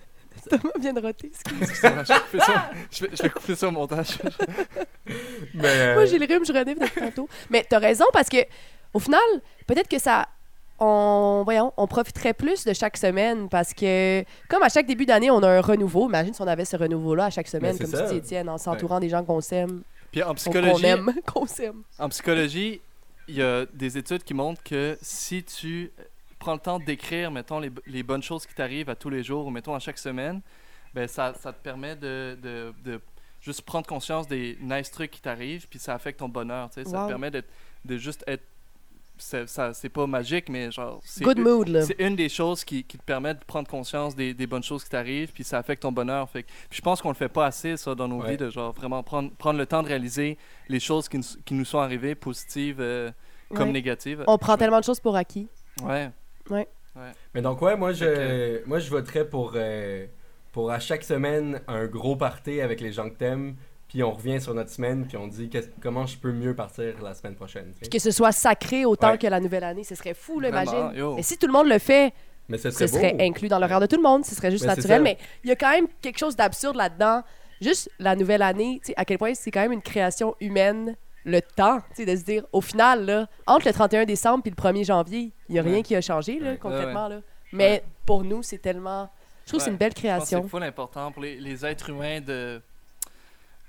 Thomas 0.48 0.70
vient 0.80 0.92
de 0.92 1.00
roter. 1.00 1.26
excuse. 1.26 1.58
Excusez-moi, 1.60 2.04
je 2.04 2.12
vais 2.12 2.20
couper 2.20 2.38
ça- 2.40 2.70
je 2.90 3.04
vais- 3.04 3.16
je 3.16 3.22
vais 3.24 3.30
couper 3.30 3.54
ça 3.56 3.68
au 3.68 3.70
montage. 3.72 4.18
Mais, 5.54 5.64
euh, 5.66 5.94
Moi, 5.94 6.06
j'ai 6.06 6.18
le 6.18 6.26
rhume, 6.26 6.44
je 6.44 6.52
renifle 6.52 6.80
depuis 6.80 7.00
tantôt. 7.00 7.28
Mais 7.50 7.66
t'as 7.68 7.78
raison 7.78 8.04
parce 8.12 8.28
que, 8.28 8.38
au 8.94 8.98
final, 8.98 9.20
peut-être 9.66 9.88
que 9.88 9.98
ça. 9.98 10.28
On, 10.82 11.42
voyons, 11.44 11.74
on 11.76 11.86
profiterait 11.86 12.32
plus 12.32 12.64
de 12.64 12.72
chaque 12.72 12.96
semaine 12.96 13.50
parce 13.50 13.74
que, 13.74 14.24
comme 14.48 14.62
à 14.62 14.70
chaque 14.70 14.86
début 14.86 15.04
d'année, 15.04 15.30
on 15.30 15.42
a 15.42 15.48
un 15.48 15.60
renouveau. 15.60 16.08
Imagine 16.08 16.32
si 16.32 16.40
on 16.40 16.46
avait 16.46 16.64
ce 16.64 16.74
renouveau-là 16.78 17.26
à 17.26 17.30
chaque 17.30 17.48
semaine, 17.48 17.74
c'est 17.76 17.84
comme 17.84 17.92
ça. 17.92 18.04
tu 18.04 18.12
dis, 18.12 18.16
Étienne, 18.18 18.48
en 18.48 18.56
s'entourant 18.56 18.98
des 18.98 19.10
gens 19.10 19.22
qu'on 19.22 19.42
s'aime, 19.42 19.82
Puis 20.12 20.22
en 20.22 20.28
qu'on 20.28 20.34
psychologie, 20.34 20.86
aime, 20.86 21.12
qu'on 21.26 21.46
s'aime. 21.46 21.82
En 21.98 22.08
psychologie, 22.08 22.80
il 23.28 23.34
y 23.36 23.42
a 23.42 23.66
des 23.72 23.96
études 23.98 24.24
qui 24.24 24.34
montrent 24.34 24.62
que 24.62 24.98
si 25.02 25.42
tu 25.44 25.92
prends 26.38 26.54
le 26.54 26.58
temps 26.60 26.78
d'écrire, 26.78 27.30
mettons, 27.30 27.60
les, 27.60 27.70
les 27.86 28.02
bonnes 28.02 28.22
choses 28.22 28.46
qui 28.46 28.54
t'arrivent 28.54 28.88
à 28.90 28.96
tous 28.96 29.10
les 29.10 29.22
jours 29.22 29.46
ou, 29.46 29.50
mettons, 29.50 29.74
à 29.74 29.78
chaque 29.78 29.98
semaine, 29.98 30.40
ben 30.94 31.06
ça, 31.06 31.34
ça 31.34 31.52
te 31.52 31.62
permet 31.62 31.94
de, 31.96 32.36
de, 32.42 32.74
de 32.82 33.00
juste 33.40 33.62
prendre 33.62 33.86
conscience 33.86 34.26
des 34.26 34.58
nice 34.60 34.90
trucs 34.90 35.10
qui 35.12 35.20
t'arrivent, 35.20 35.68
puis 35.68 35.78
ça 35.78 35.94
affecte 35.94 36.18
ton 36.18 36.28
bonheur, 36.28 36.68
tu 36.70 36.82
sais. 36.82 36.84
Ça 36.84 36.90
te 37.04 37.08
permet 37.08 37.30
d'être- 37.30 37.48
de 37.84 37.96
juste 37.96 38.24
être... 38.26 38.42
C'est 39.20 39.48
ça- 39.48 39.72
c'est 39.74 39.88
pas 39.88 40.06
magique, 40.06 40.48
mais 40.48 40.70
genre... 40.72 41.00
c'est 41.04 41.22
Good 41.22 41.38
une- 41.38 41.44
mood, 41.44 41.68
là. 41.68 41.82
c'est 41.82 41.96
une 42.00 42.16
des 42.16 42.28
choses 42.28 42.64
qui, 42.64 42.82
qui 42.84 42.98
te 42.98 43.04
permet 43.04 43.34
de 43.34 43.40
prendre 43.46 43.68
conscience 43.68 44.16
des, 44.16 44.34
des 44.34 44.46
bonnes 44.46 44.62
choses 44.62 44.82
qui 44.84 44.90
t'arrivent, 44.90 45.32
puis 45.32 45.44
ça 45.44 45.58
affecte 45.58 45.82
ton 45.82 45.92
bonheur. 45.92 46.28
Fait 46.30 46.42
que- 46.42 46.48
puis 46.68 46.78
je 46.78 46.82
pense 46.82 47.00
qu'on 47.02 47.10
le 47.10 47.14
fait 47.14 47.28
pas 47.28 47.46
assez, 47.46 47.76
ça, 47.76 47.94
dans 47.94 48.08
nos 48.08 48.22
Ouais. 48.22 48.30
vies, 48.32 48.36
de 48.36 48.50
genre 48.50 48.72
vraiment 48.72 49.02
prendre, 49.02 49.30
prendre 49.36 49.58
le 49.58 49.66
temps 49.66 49.82
de 49.82 49.88
réaliser 49.88 50.38
les 50.68 50.80
choses 50.80 51.08
qui, 51.08 51.18
nous- 51.18 51.42
qui 51.44 51.54
nous 51.54 51.64
sont 51.64 51.78
arrivées, 51.78 52.14
positives 52.14 52.78
euh, 52.80 53.10
comme 53.54 53.68
Ouais. 53.68 53.72
négatives. 53.74 54.24
On 54.26 54.38
prend 54.38 54.56
tellement 54.56 54.80
de 54.80 54.84
choses 54.84 55.00
pour 55.00 55.14
acquis. 55.16 55.48
Ouais. 55.82 56.10
mais 57.34 57.42
donc, 57.42 57.62
ouais, 57.62 57.76
moi, 57.76 57.92
je, 57.92 58.64
moi, 58.66 58.78
je 58.78 58.90
voterais 58.90 59.24
pour, 59.28 59.52
euh, 59.54 60.06
pour 60.52 60.70
à 60.70 60.80
chaque 60.80 61.04
semaine 61.04 61.60
un 61.68 61.86
gros 61.86 62.16
party 62.16 62.60
avec 62.60 62.80
les 62.80 62.92
gens 62.92 63.08
que 63.08 63.14
t'aimes, 63.16 63.54
puis 63.90 64.02
on 64.02 64.12
revient 64.12 64.40
sur 64.40 64.54
notre 64.54 64.70
semaine, 64.70 65.04
puis 65.06 65.16
on 65.18 65.26
dit 65.26 65.50
comment 65.82 66.06
je 66.06 66.16
peux 66.16 66.32
mieux 66.32 66.54
partir 66.54 66.94
la 67.02 67.12
semaine 67.12 67.34
prochaine. 67.34 67.72
Puis 67.78 67.90
que 67.90 67.98
ce 67.98 68.10
soit 68.12 68.32
sacré 68.32 68.84
autant 68.86 69.10
Ouais. 69.10 69.18
que 69.18 69.26
la 69.26 69.40
nouvelle 69.40 69.64
année, 69.64 69.84
ce 69.84 69.94
serait 69.94 70.14
fou, 70.14 70.40
là, 70.40 70.48
imagine. 70.48 70.92
yo. 70.94 71.16
Mais 71.16 71.22
si 71.22 71.36
tout 71.36 71.46
le 71.48 71.52
monde 71.52 71.68
le 71.68 71.78
fait, 71.78 72.12
Mais 72.48 72.56
ce 72.56 72.70
ce 72.70 72.86
serait, 72.86 73.16
inclus 73.20 73.48
dans 73.48 73.58
l'horaire 73.58 73.80
de 73.80 73.86
tout 73.86 73.96
le 73.96 74.02
monde, 74.02 74.24
ce 74.24 74.34
serait 74.34 74.50
juste 74.50 74.64
Mais 74.64 74.74
naturel. 74.76 75.02
Mais 75.02 75.18
il 75.44 75.48
y 75.50 75.52
a 75.52 75.56
quand 75.56 75.70
même 75.70 75.86
quelque 76.00 76.18
chose 76.18 76.34
d'absurde 76.36 76.76
là-dedans. 76.76 77.22
Juste 77.60 77.90
la 77.98 78.16
nouvelle 78.16 78.42
année, 78.42 78.80
tu 78.82 78.88
sais, 78.88 78.94
à 78.96 79.04
quel 79.04 79.18
point 79.18 79.34
c'est 79.34 79.50
quand 79.50 79.60
même 79.60 79.72
une 79.72 79.82
création 79.82 80.34
humaine, 80.40 80.96
le 81.24 81.40
temps, 81.42 81.80
tu 81.94 81.96
sais, 81.96 82.06
de 82.06 82.16
se 82.16 82.24
dire, 82.24 82.44
au 82.52 82.60
final, 82.62 83.04
là, 83.04 83.26
entre 83.46 83.66
le 83.66 83.72
31 83.74 84.06
décembre 84.06 84.42
et 84.46 84.50
le 84.50 84.56
1er 84.56 84.84
janvier, 84.84 85.32
il 85.48 85.52
n'y 85.52 85.58
a 85.58 85.62
Ouais. 85.62 85.72
rien 85.72 85.82
qui 85.82 85.94
a 85.94 86.00
changé, 86.00 86.38
là, 86.40 86.52
Ouais. 86.52 86.56
concrètement. 86.56 87.08
Là. 87.08 87.20
Mais 87.52 87.82
pour 88.06 88.24
nous, 88.24 88.42
c'est 88.42 88.58
tellement. 88.58 89.10
Je 89.44 89.50
trouve 89.50 89.58
que 89.58 89.64
c'est 89.64 89.70
une 89.70 89.76
belle 89.76 89.90
Je 89.90 89.94
pense 89.94 90.02
que 90.02 90.06
création. 90.08 90.42
c'est 90.44 90.48
full 90.48 90.62
important 90.62 91.12
pour 91.12 91.22
les, 91.22 91.36
les 91.40 91.66
êtres 91.66 91.90
humains 91.90 92.20
de... 92.20 92.62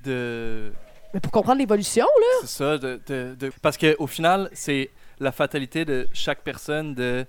de 0.04 0.72
Mais 1.14 1.20
pour 1.20 1.32
comprendre 1.32 1.60
l'évolution, 1.60 2.06
là. 2.06 2.28
C'est 2.42 2.48
ça. 2.48 2.78
De, 2.78 3.00
de, 3.08 3.36
de- 3.40 3.52
Parce 3.62 3.78
qu'au 3.78 4.08
final, 4.08 4.50
c'est 4.54 4.90
la 5.20 5.32
fatalité 5.32 5.86
de 5.86 6.08
chaque 6.14 6.42
personne 6.42 6.94
de 6.96 7.26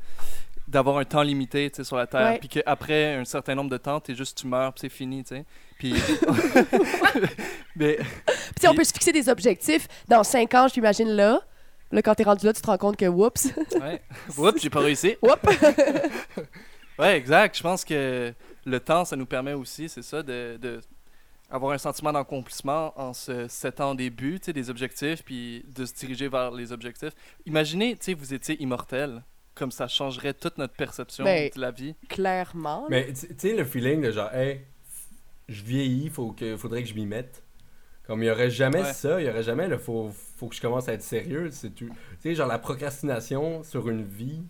d'avoir 0.68 0.96
un 0.98 1.04
temps 1.04 1.22
limité 1.22 1.68
tu 1.70 1.76
sais, 1.76 1.84
sur 1.84 1.96
la 1.96 2.06
Terre. 2.06 2.38
Puis 2.38 2.48
qu'après 2.48 3.16
un 3.16 3.24
certain 3.24 3.54
nombre 3.54 3.68
de 3.70 3.76
temps, 3.76 4.00
t'es 4.00 4.14
juste, 4.14 4.38
tu 4.38 4.46
meurs, 4.46 4.72
puis 4.72 4.80
c'est 4.82 4.88
fini. 4.88 5.22
tu 5.24 5.34
sais. 5.36 5.44
Puis. 5.78 5.94
Mais. 7.76 7.98
Sais, 8.60 8.68
on 8.68 8.74
peut 8.74 8.84
se 8.84 8.92
fixer 8.92 9.12
des 9.12 9.28
objectifs. 9.28 9.88
Dans 10.08 10.22
5 10.22 10.54
ans, 10.54 10.68
je 10.68 10.74
t'imagine 10.74 11.08
là. 11.08 11.40
Là, 11.90 12.00
quand 12.00 12.14
t'es 12.14 12.22
rendu 12.22 12.46
là, 12.46 12.52
tu 12.54 12.62
te 12.62 12.66
rends 12.66 12.78
compte 12.78 12.96
que, 12.96 13.04
whoops. 13.04 13.48
Ouais. 13.78 14.00
Oups, 14.38 14.62
j'ai 14.62 14.70
pas 14.70 14.80
réussi. 14.80 15.16
Oups. 15.22 15.56
ouais, 16.98 17.16
exact. 17.18 17.56
Je 17.56 17.62
pense 17.62 17.84
que 17.84 18.32
le 18.64 18.80
temps, 18.80 19.04
ça 19.04 19.16
nous 19.16 19.26
permet 19.26 19.52
aussi, 19.52 19.88
c'est 19.88 20.02
ça, 20.02 20.22
de, 20.22 20.56
de 20.60 20.80
avoir 21.52 21.72
un 21.72 21.78
sentiment 21.78 22.12
d'accomplissement 22.12 22.98
en 22.98 23.12
se 23.12 23.46
settant 23.46 23.94
des 23.94 24.10
buts, 24.10 24.40
des 24.46 24.70
objectifs, 24.70 25.22
puis 25.22 25.64
de 25.74 25.84
se 25.84 25.92
diriger 25.94 26.28
vers 26.28 26.50
les 26.50 26.72
objectifs. 26.72 27.12
Imaginez, 27.46 27.94
tu 27.96 28.04
sais, 28.06 28.14
vous 28.14 28.34
étiez 28.34 28.60
immortel. 28.62 29.22
Comme 29.54 29.70
ça 29.70 29.86
changerait 29.86 30.32
toute 30.32 30.56
notre 30.56 30.72
perception 30.72 31.24
Ben, 31.24 31.50
de 31.54 31.60
la 31.60 31.70
vie. 31.70 31.94
Clairement. 32.08 32.86
Mais 32.88 33.12
tu 33.12 33.26
sais, 33.36 33.54
le 33.54 33.64
feeling 33.64 34.00
de 34.00 34.10
genre, 34.10 34.32
hey, 34.34 34.62
je 35.46 35.62
vieillis, 35.62 36.08
faut 36.08 36.32
que, 36.32 36.56
faudrait 36.56 36.82
que 36.82 36.88
je 36.88 36.94
m'y 36.94 37.04
mette. 37.04 37.42
Comme 38.06 38.22
il 38.22 38.26
y 38.26 38.30
aurait 38.30 38.50
jamais 38.50 38.80
Ouais. 38.82 38.92
ça, 38.94 39.20
il 39.20 39.26
y 39.26 39.30
aurait 39.30 39.42
jamais 39.42 39.68
le 39.68 39.76
faut, 39.76 40.10
faut 40.36 40.48
que 40.48 40.54
je 40.56 40.60
commence 40.62 40.88
à 40.88 40.94
être 40.94 41.02
sérieux. 41.02 41.50
Tu 41.76 41.90
sais, 42.20 42.34
genre 42.34 42.48
la 42.48 42.58
procrastination 42.58 43.62
sur 43.62 43.90
une 43.90 44.02
vie, 44.02 44.42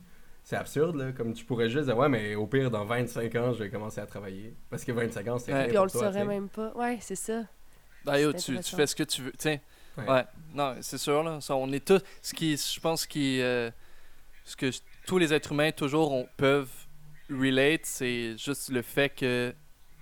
c'est 0.53 0.59
absurde, 0.59 0.97
là. 0.97 1.13
Comme 1.13 1.33
tu 1.33 1.45
pourrais 1.47 1.71
juste 1.71 1.87
dire, 1.87 1.97
ouais, 1.97 2.09
mais 2.11 2.35
au 2.35 2.47
pire, 2.47 2.71
dans 2.71 2.85
25 2.85 3.35
ans, 3.37 3.53
je 3.55 3.65
vais 3.65 3.71
commencer 3.71 4.01
à 4.01 4.07
travailler. 4.07 4.55
Parce 4.69 4.85
que 4.85 4.93
25 4.93 5.29
ans, 5.29 5.39
c'est 5.39 5.53
Ouais. 5.53 5.59
rien 5.61 5.69
Puis 5.69 5.79
on 5.79 5.81
pour 5.81 5.87
le 5.87 5.91
toi, 5.93 6.01
saurait 6.13 6.25
même 6.27 6.49
pas. 6.51 6.73
Ouais, 6.75 6.99
c'est 7.01 7.15
ça. 7.17 7.43
Ben, 8.05 8.19
yo, 8.19 8.33
tu, 8.35 8.59
fais 8.63 8.87
ce 8.87 8.95
que 8.95 9.03
tu 9.05 9.23
veux. 9.23 9.33
Tiens. 9.39 9.59
Ouais. 9.97 10.07
Ouais. 10.09 10.25
Non, 10.53 10.77
c'est 10.81 10.99
sûr, 10.99 11.23
là. 11.23 11.41
Ça, 11.41 11.57
on 11.57 11.71
est 11.73 11.85
tous. 11.85 12.03
Ce 12.21 12.35
qui, 12.35 12.57
je 12.57 12.81
pense 12.81 13.07
qui. 13.07 13.41
euh, 13.41 13.71
ce 14.45 14.57
que 14.57 14.71
tous 15.07 15.19
les 15.19 15.33
êtres 15.33 15.53
humains, 15.53 15.71
toujours, 15.73 16.13
on, 16.13 16.27
peuvent 16.37 16.71
relate, 17.31 17.85
c'est 17.87 18.37
juste 18.37 18.71
le 18.71 18.83
fait 18.83 19.09
que 19.09 19.55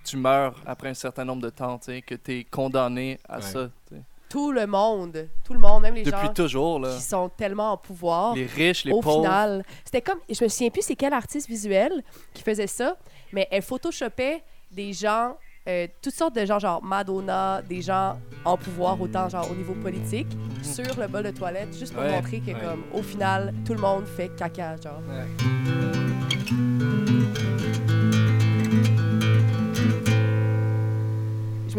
tu 0.03 0.17
meurs 0.17 0.61
après 0.65 0.89
un 0.89 0.93
certain 0.93 1.23
nombre 1.23 1.43
de 1.43 1.49
temps, 1.49 1.77
tu 1.77 1.85
sais, 1.85 2.01
que 2.01 2.15
tu 2.15 2.39
es 2.39 2.43
condamné 2.43 3.19
à 3.29 3.35
Ouais. 3.37 3.41
ça. 3.41 3.69
tu 3.87 3.95
sais. 3.95 4.01
Tout 4.31 4.51
le 4.53 4.65
monde, 4.65 5.27
tout 5.43 5.53
le 5.53 5.59
monde, 5.59 5.81
même 5.81 5.93
les 5.93 6.03
Depuis 6.03 6.19
gens 6.27 6.33
toujours, 6.33 6.79
là. 6.79 6.95
qui 6.95 7.01
sont 7.01 7.27
tellement 7.29 7.73
en 7.73 7.77
pouvoir. 7.77 8.33
Les 8.33 8.45
riches, 8.45 8.85
les 8.85 8.93
au 8.93 9.01
pauvres. 9.01 9.21
final, 9.23 9.63
c'était 9.83 10.01
comme, 10.01 10.19
je 10.29 10.41
me 10.43 10.47
souviens 10.49 10.69
plus 10.69 10.83
c'est 10.83 10.95
quel 10.95 11.11
artiste 11.13 11.49
visuel 11.49 12.01
qui 12.33 12.41
faisait 12.41 12.67
ça, 12.67 12.95
mais 13.33 13.47
elle 13.51 13.61
photoshopait 13.61 14.41
des 14.71 14.93
gens, 14.93 15.35
euh, 15.67 15.85
toutes 16.01 16.13
sortes 16.15 16.33
de 16.35 16.45
gens, 16.45 16.59
genre 16.59 16.81
Madonna, 16.81 17.61
des 17.67 17.81
gens 17.81 18.17
en 18.45 18.55
pouvoir, 18.55 18.99
autant 19.01 19.27
genre 19.27 19.51
au 19.51 19.53
niveau 19.55 19.73
politique, 19.73 20.27
sur 20.63 20.97
le 20.97 21.07
bol 21.07 21.23
de 21.23 21.31
toilette, 21.31 21.77
juste 21.77 21.93
pour 21.93 22.01
Ouais, 22.01 22.11
montrer 22.13 22.39
que 22.39 22.51
ouais. 22.51 22.57
comme 22.59 22.83
au 22.93 23.03
final, 23.03 23.53
tout 23.65 23.73
le 23.73 23.81
monde 23.81 24.05
fait 24.07 24.29
caca, 24.37 24.77
genre. 24.77 25.01
Ouais. 25.09 27.00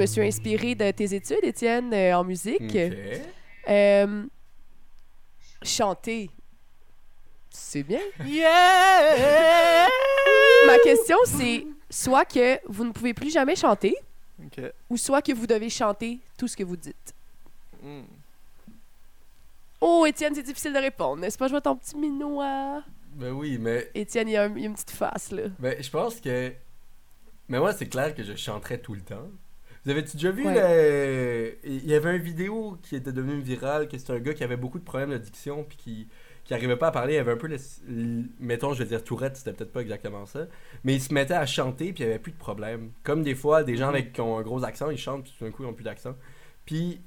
Me 0.02 0.06
suis 0.06 0.22
inspirée 0.22 0.74
de 0.74 0.90
tes 0.90 1.14
études, 1.14 1.42
Étienne, 1.44 1.92
euh, 1.94 2.14
en 2.16 2.24
musique. 2.24 2.60
Ok. 2.60 2.76
Euh, 3.68 4.24
chanter, 5.62 6.28
c'est 7.50 7.82
bien. 7.84 8.00
Yeah! 8.24 9.88
Ma 10.66 10.78
question, 10.80 11.16
c'est 11.24 11.66
soit 11.90 12.24
que 12.24 12.58
vous 12.66 12.84
ne 12.84 12.90
pouvez 12.92 13.14
plus 13.14 13.30
jamais 13.32 13.54
chanter, 13.56 13.94
ou 14.90 14.96
soit 14.96 15.22
que 15.22 15.32
vous 15.32 15.46
devez 15.46 15.70
chanter 15.70 16.18
tout 16.36 16.48
ce 16.48 16.56
que 16.56 16.64
vous 16.64 16.76
dites. 16.76 17.14
Hmm. 17.82 18.02
Oh, 19.80 20.04
Étienne, 20.06 20.34
c'est 20.34 20.42
difficile 20.42 20.72
de 20.72 20.78
répondre, 20.78 21.20
n'est-ce 21.22 21.36
pas? 21.38 21.46
Je 21.46 21.52
vois 21.52 21.60
ton 21.60 21.76
petit 21.76 21.96
minois. 21.96 22.82
Ben 23.14 23.30
oui, 23.32 23.58
mais 23.58 23.90
Étienne, 23.94 24.28
il 24.28 24.32
y, 24.32 24.36
a 24.36 24.44
un- 24.44 24.52
il 24.56 24.60
y 24.60 24.64
a 24.64 24.66
une 24.66 24.74
petite 24.74 24.90
face, 24.92 25.30
là. 25.32 25.42
ben, 25.58 25.80
je 25.82 25.90
pense 25.90 26.20
que. 26.20 26.52
Mais 27.48 27.58
moi, 27.58 27.72
c'est 27.72 27.86
clair 27.86 28.14
que 28.14 28.22
je 28.22 28.34
chanterais 28.36 28.78
tout 28.78 28.94
le 28.94 29.00
temps. 29.02 29.28
Vous 29.84 29.90
avez-tu 29.90 30.16
déjà 30.16 30.30
vu 30.30 30.46
Ouais. 30.46 30.54
le- 30.54 31.68
Il 31.68 31.86
y 31.86 31.94
avait 31.94 32.14
une 32.16 32.22
vidéo 32.22 32.78
qui 32.82 32.94
était 32.96 33.12
devenue 33.12 33.40
virale, 33.40 33.88
que 33.88 33.98
c'était 33.98 34.12
un 34.12 34.20
gars 34.20 34.32
qui 34.34 34.44
avait 34.44 34.56
beaucoup 34.56 34.78
de 34.78 34.84
problèmes 34.84 35.10
d'addiction, 35.10 35.64
puis 35.64 35.76
qui 35.76 36.08
qui 36.44 36.54
arrivait 36.54 36.76
pas 36.76 36.88
à 36.88 36.90
parler, 36.90 37.14
il 37.14 37.18
avait 37.18 37.30
un 37.30 37.36
peu 37.36 37.46
le, 37.46 37.56
le- 37.88 38.24
mettons 38.40 38.74
je 38.74 38.80
veux 38.82 38.88
dire 38.88 39.04
Tourette, 39.04 39.36
c'était 39.36 39.52
peut-être 39.52 39.70
pas 39.72 39.80
exactement 39.80 40.26
ça, 40.26 40.48
mais 40.82 40.94
il 40.94 41.00
se 41.00 41.14
mettait 41.14 41.34
à 41.34 41.46
chanter 41.46 41.92
puis 41.92 42.02
il 42.02 42.06
avait 42.08 42.18
plus 42.18 42.32
de 42.32 42.36
problème. 42.36 42.90
Comme 43.04 43.22
des 43.22 43.36
fois 43.36 43.62
des 43.62 43.76
gens 43.76 43.88
Mhm. 43.90 43.94
avec 43.94 44.12
qui 44.12 44.20
ont 44.22 44.36
un 44.38 44.42
gros 44.42 44.64
accent, 44.64 44.90
ils 44.90 44.98
chantent 44.98 45.22
puis 45.22 45.32
tout 45.38 45.44
d'un 45.44 45.52
coup 45.52 45.62
ils 45.62 45.66
ont 45.66 45.72
plus 45.72 45.84
d'accent. 45.84 46.16
Puis 46.66 47.00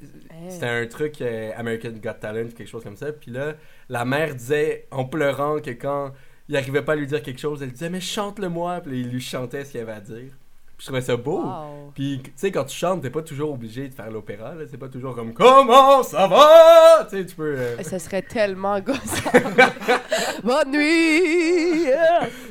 c'était 0.48 0.68
un 0.68 0.86
truc 0.88 1.22
euh, 1.22 1.52
American 1.58 1.92
Got 2.02 2.14
Talent 2.22 2.48
quelque 2.56 2.68
chose 2.70 2.84
comme 2.84 2.96
ça, 2.96 3.12
puis 3.12 3.30
là 3.30 3.56
la 3.90 4.06
mère 4.06 4.34
disait 4.36 4.88
en 4.92 5.04
pleurant 5.04 5.60
que 5.60 5.72
quand 5.72 6.14
il 6.48 6.56
arrivait 6.56 6.82
pas 6.84 6.94
à 6.94 6.96
lui 6.96 7.06
dire 7.08 7.22
quelque 7.22 7.40
chose, 7.42 7.62
elle 7.62 7.74
disait 7.74 7.90
mais 7.90 8.00
chante-le-moi, 8.02 8.80
puis 8.86 9.02
il 9.02 9.10
lui 9.10 9.20
chantait 9.22 9.66
ce 9.66 9.72
qu'il 9.74 9.82
avait 9.82 9.92
à 9.92 10.00
dire. 10.02 10.32
Puis 10.78 10.84
je 10.84 10.86
trouvais 10.88 11.02
ça 11.02 11.16
beau. 11.16 11.42
Wow. 11.44 11.92
Puis, 11.96 12.20
tu 12.22 12.32
sais, 12.36 12.52
quand 12.52 12.66
tu 12.66 12.76
chantes, 12.76 13.02
t'es 13.02 13.10
pas 13.10 13.22
toujours 13.22 13.54
obligé 13.54 13.88
de 13.88 13.94
faire 13.94 14.12
l'opéra, 14.12 14.56
là. 14.56 14.66
C'est 14.70 14.78
pas 14.78 14.90
toujours 14.90 15.16
comme 15.16 15.34
Comment 15.34 16.04
ça 16.04 16.28
va? 16.28 17.06
Tu 17.10 17.18
sais, 17.18 17.26
tu 17.26 17.36
peux. 17.36 17.56
euh, 17.58 17.82
Ça 17.84 17.98
serait 17.98 18.22
tellement 18.22 18.80
gossant. 18.82 19.00
Bonne 20.44 20.72
nuit! 20.72 21.86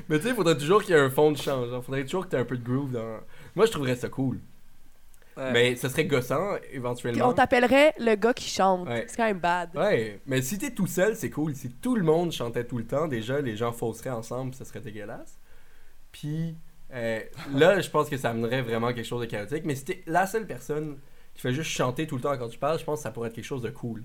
Mais 0.08 0.18
tu 0.18 0.28
sais, 0.28 0.34
faudrait 0.34 0.56
toujours 0.56 0.82
qu'il 0.82 0.94
y 0.94 0.98
ait 0.98 1.00
un 1.02 1.10
fond 1.10 1.32
de 1.32 1.36
chant. 1.36 1.66
Genre, 1.66 1.84
faudrait 1.84 2.04
toujours 2.04 2.24
que 2.24 2.30
t'aies 2.30 2.38
un 2.38 2.44
peu 2.46 2.56
de 2.56 2.64
groove 2.64 2.92
dans. 2.92 3.18
Moi, 3.54 3.66
je 3.66 3.70
trouverais 3.72 3.96
ça 3.96 4.08
cool. 4.08 4.38
Ouais. 5.36 5.50
Mais 5.52 5.76
ce 5.76 5.88
serait 5.88 6.04
gossant, 6.04 6.54
Puis 6.62 6.76
éventuellement. 6.76 7.28
on 7.28 7.32
t'appellerait 7.32 7.92
le 7.98 8.14
gars 8.14 8.32
qui 8.32 8.48
chante. 8.48 8.86
Ouais. 8.88 9.04
C'est 9.08 9.16
quand 9.16 9.24
même 9.24 9.40
bad. 9.40 9.68
Ouais, 9.74 10.20
mais 10.26 10.40
si 10.42 10.58
t'es 10.58 10.70
tout 10.70 10.86
seul, 10.86 11.16
c'est 11.16 11.28
cool. 11.30 11.54
Si 11.56 11.70
tout 11.70 11.96
le 11.96 12.04
monde 12.04 12.30
chantait 12.32 12.64
tout 12.64 12.78
le 12.78 12.86
temps, 12.86 13.08
déjà, 13.08 13.40
les 13.40 13.56
gens 13.56 13.72
fausseraient 13.72 14.10
ensemble, 14.10 14.54
ça 14.54 14.64
serait 14.64 14.80
dégueulasse. 14.80 15.36
Puis 16.12 16.56
euh, 16.92 17.20
là, 17.52 17.80
je 17.80 17.90
pense 17.90 18.08
que 18.08 18.16
ça 18.16 18.30
amènerait 18.30 18.62
vraiment 18.62 18.92
quelque 18.92 19.06
chose 19.06 19.20
de 19.20 19.26
chaotique. 19.26 19.64
Mais 19.64 19.74
si 19.74 19.84
t'es 19.84 20.02
la 20.06 20.26
seule 20.26 20.46
personne 20.46 20.98
qui 21.34 21.40
fait 21.40 21.52
juste 21.52 21.70
chanter 21.70 22.06
tout 22.06 22.16
le 22.16 22.22
temps 22.22 22.36
quand 22.38 22.48
tu 22.48 22.58
parles, 22.58 22.78
je 22.78 22.84
pense 22.84 23.00
que 23.00 23.02
ça 23.02 23.10
pourrait 23.10 23.28
être 23.28 23.34
quelque 23.34 23.44
chose 23.44 23.62
de 23.62 23.70
cool. 23.70 24.04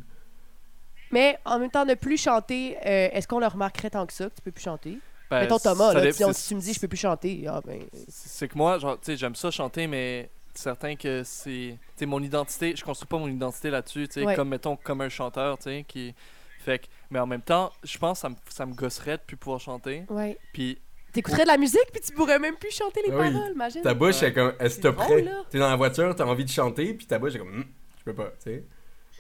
Mais 1.11 1.37
en 1.45 1.59
même 1.59 1.71
temps, 1.71 1.85
ne 1.85 1.95
plus 1.95 2.17
chanter, 2.21 2.77
euh, 2.85 3.09
est-ce 3.11 3.27
qu'on 3.27 3.39
le 3.39 3.47
remarquerait 3.47 3.89
tant 3.89 4.05
que 4.05 4.13
ça 4.13 4.29
que 4.29 4.35
tu 4.35 4.41
peux 4.41 4.51
plus 4.51 4.63
chanter? 4.63 4.99
Ben, 5.29 5.41
Mettons 5.41 5.59
Thomas, 5.59 5.93
là, 5.93 6.11
si, 6.11 6.23
on- 6.23 6.27
c'est- 6.33 6.41
si 6.41 6.47
tu 6.49 6.55
me 6.55 6.59
dis 6.61 6.73
je 6.73 6.79
peux 6.79 6.87
plus 6.87 6.97
chanter, 6.97 7.45
ah 7.47 7.61
ben. 7.65 7.83
C'est 8.07 8.47
que 8.47 8.57
moi, 8.57 8.77
genre, 8.79 8.95
tu 8.99 9.05
sais, 9.11 9.17
j'aime 9.17 9.35
ça 9.35 9.51
chanter, 9.51 9.85
mais 9.87 10.29
c'est 10.55 10.63
certain 10.63 10.95
que 10.95 11.23
c'est. 11.23 11.77
Mon 12.01 12.21
identité, 12.21 12.75
je 12.75 12.83
construis 12.83 13.07
pas 13.07 13.17
mon 13.19 13.27
identité 13.27 13.69
là-dessus, 13.69 14.07
tu 14.07 14.13
sais, 14.21 14.25
Ouais. 14.25 14.35
comme, 14.35 14.49
mettons, 14.49 14.75
comme 14.75 15.01
un 15.01 15.09
chanteur, 15.09 15.57
tu 15.57 15.65
sais, 15.65 15.85
qui. 15.87 16.13
Fait 16.59 16.79
que. 16.79 16.85
Mais 17.11 17.19
en 17.19 17.27
même 17.27 17.41
temps, 17.41 17.71
je 17.83 17.97
pense 17.97 18.17
que 18.17 18.21
ça 18.21 18.29
me, 18.29 18.35
ça 18.49 18.65
me 18.65 18.73
gosserait 18.73 19.17
de 19.17 19.21
plus 19.23 19.37
pouvoir 19.37 19.59
chanter. 19.59 20.03
Ouais. 20.09 20.37
Puis, 20.51 20.79
T'écouterais 21.13 21.43
de 21.43 21.47
la 21.47 21.57
musique 21.57 21.87
puis 21.91 22.01
tu 22.01 22.13
pourrais 22.13 22.37
même 22.39 22.55
plus 22.55 22.71
chanter 22.71 23.01
les 23.05 23.11
Ah 23.11 23.17
oui. 23.19 23.31
paroles, 23.33 23.51
imagine. 23.53 23.81
Ta 23.81 23.93
bouche, 23.93 24.21
Ouais. 24.21 24.27
est 24.29 24.33
comme, 24.33 24.53
elle 24.59 24.69
C'est 24.71 24.81
drôle, 24.81 25.21
là. 25.21 25.41
T'es 25.49 25.57
dans 25.59 25.69
la 25.69 25.75
voiture, 25.75 26.15
t'as 26.15 26.25
envie 26.25 26.45
de 26.45 26.49
chanter, 26.49 26.93
puis 26.93 27.05
ta 27.07 27.17
bouche 27.19 27.35
est 27.35 27.39
comme, 27.39 27.47
Hum, 27.53 27.65
je 27.97 28.03
peux 28.03 28.13
pas, 28.13 28.27
tu 28.43 28.51
sais. 28.51 28.63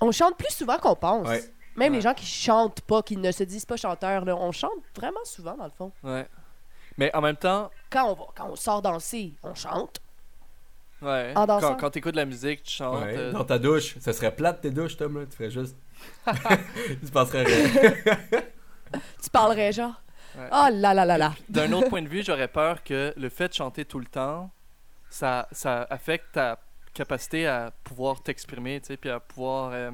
On 0.01 0.11
chante 0.11 0.37
plus 0.37 0.53
souvent 0.53 0.77
qu'on 0.77 0.95
pense. 0.95 1.27
Ouais. 1.27 1.43
Même 1.75 1.91
Ouais. 1.93 1.97
les 1.97 2.01
gens 2.01 2.13
qui 2.13 2.25
chantent 2.25 2.81
pas, 2.81 3.01
qui 3.01 3.17
ne 3.17 3.31
se 3.31 3.43
disent 3.43 3.65
pas 3.65 3.77
chanteurs, 3.77 4.23
là, 4.25 4.35
on 4.35 4.51
chante 4.51 4.71
vraiment 4.95 5.23
souvent 5.23 5.55
dans 5.57 5.65
le 5.65 5.71
fond. 5.77 5.91
ouais. 6.03 6.27
Mais 6.97 7.15
en 7.15 7.21
même 7.21 7.37
temps, 7.37 7.71
Quand 7.89 8.09
on 8.11 8.13
va, 8.13 8.23
quand 8.35 8.49
on 8.51 8.55
sort 8.57 8.81
danser, 8.81 9.33
on 9.43 9.55
chante. 9.55 9.99
ouais. 11.01 11.31
En 11.35 11.45
dansant. 11.45 11.69
Quand, 11.69 11.75
quand 11.77 11.89
t'écoutes 11.91 12.11
de 12.11 12.17
la 12.19 12.25
musique, 12.25 12.61
tu 12.63 12.73
chantes. 12.73 13.01
Ouais, 13.03 13.15
euh, 13.17 13.31
Dans 13.31 13.45
ta 13.45 13.57
douche, 13.57 13.97
ça 13.99 14.11
serait 14.13 14.35
plate 14.35 14.59
tes 14.61 14.69
douches, 14.69 14.97
Tom, 14.97 15.17
là. 15.19 15.25
Tu 15.25 15.35
ferais 15.37 15.49
juste. 15.49 15.75
Se 17.05 17.11
passerait 17.11 17.43
rien. 17.43 17.93
Tu 19.23 19.29
parlerais 19.29 19.71
genre. 19.71 19.93
Ouais. 20.37 20.47
Oh 20.51 20.67
là 20.71 20.93
là 20.93 21.05
là 21.05 21.17
là. 21.17 21.33
D'un 21.49 21.71
autre 21.73 21.89
point 21.89 22.01
de 22.01 22.07
vue, 22.07 22.23
j'aurais 22.23 22.47
peur 22.47 22.83
que 22.83 23.13
le 23.17 23.29
fait 23.29 23.47
de 23.49 23.53
chanter 23.53 23.85
tout 23.85 23.99
le 23.99 24.05
temps, 24.05 24.49
ça, 25.09 25.47
ça 25.51 25.87
affecte 25.89 26.33
ta 26.33 26.59
capacité 26.93 27.47
à 27.47 27.71
pouvoir 27.83 28.21
t'exprimer, 28.21 28.79
tu 28.81 28.87
sais, 28.87 28.97
puis 28.97 29.09
à 29.09 29.19
pouvoir 29.19 29.71
euh, 29.73 29.91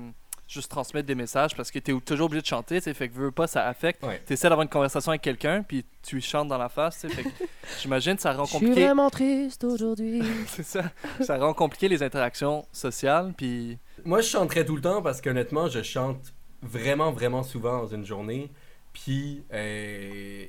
juste 0.47 0.69
transmettre 0.71 1.07
des 1.07 1.15
messages 1.15 1.55
parce 1.55 1.71
que 1.71 1.79
tu 1.79 1.95
es 1.95 1.99
toujours 1.99 2.25
obligé 2.27 2.41
de 2.41 2.47
chanter, 2.47 2.77
tu 2.77 2.83
sais, 2.83 2.93
fait 2.93 3.09
que 3.09 3.13
veux 3.13 3.31
pas, 3.31 3.47
ça 3.47 3.67
affecte. 3.67 4.03
Ouais. 4.03 4.21
Tu 4.25 4.33
essaies 4.33 4.49
d'avoir 4.49 4.63
une 4.63 4.69
conversation 4.69 5.11
avec 5.11 5.21
quelqu'un, 5.21 5.63
puis 5.63 5.85
tu 6.03 6.15
lui 6.15 6.21
chantes 6.21 6.47
dans 6.47 6.57
la 6.57 6.69
face, 6.69 6.99
tu 7.01 7.09
sais, 7.09 7.15
fait 7.15 7.23
que 7.23 7.29
j'imagine 7.81 8.15
que 8.15 8.21
ça 8.21 8.33
rend 8.33 8.45
Je 8.45 8.49
suis 8.51 8.59
compliqué. 8.59 8.85
vraiment 8.85 9.09
triste 9.09 9.63
aujourd'hui. 9.63 10.21
C'est 10.47 10.63
ça. 10.63 10.83
Ça 11.21 11.37
rend 11.37 11.53
compliqué 11.53 11.87
les 11.87 12.01
interactions 12.03 12.65
sociales, 12.71 13.33
puis 13.37 13.77
Moi, 14.03 14.21
je 14.21 14.29
chanterais 14.29 14.65
tout 14.65 14.75
le 14.75 14.81
temps 14.81 15.01
parce 15.01 15.21
qu'honnêtement, 15.21 15.67
je 15.67 15.81
chante 15.81 16.33
vraiment, 16.61 17.11
vraiment 17.11 17.43
souvent 17.43 17.79
dans 17.79 17.87
une 17.87 18.05
journée. 18.05 18.51
Puis, 18.95 19.43
euh, 19.53 20.45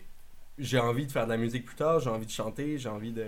j'ai 0.58 0.78
envie 0.78 1.04
de 1.06 1.12
faire 1.12 1.24
de 1.26 1.32
la 1.32 1.36
musique 1.36 1.64
plus 1.66 1.74
tard, 1.76 1.98
j'ai 2.00 2.08
envie 2.10 2.26
de 2.26 2.30
chanter, 2.30 2.78
j'ai 2.78 2.88
envie 2.88 3.12
de, 3.12 3.26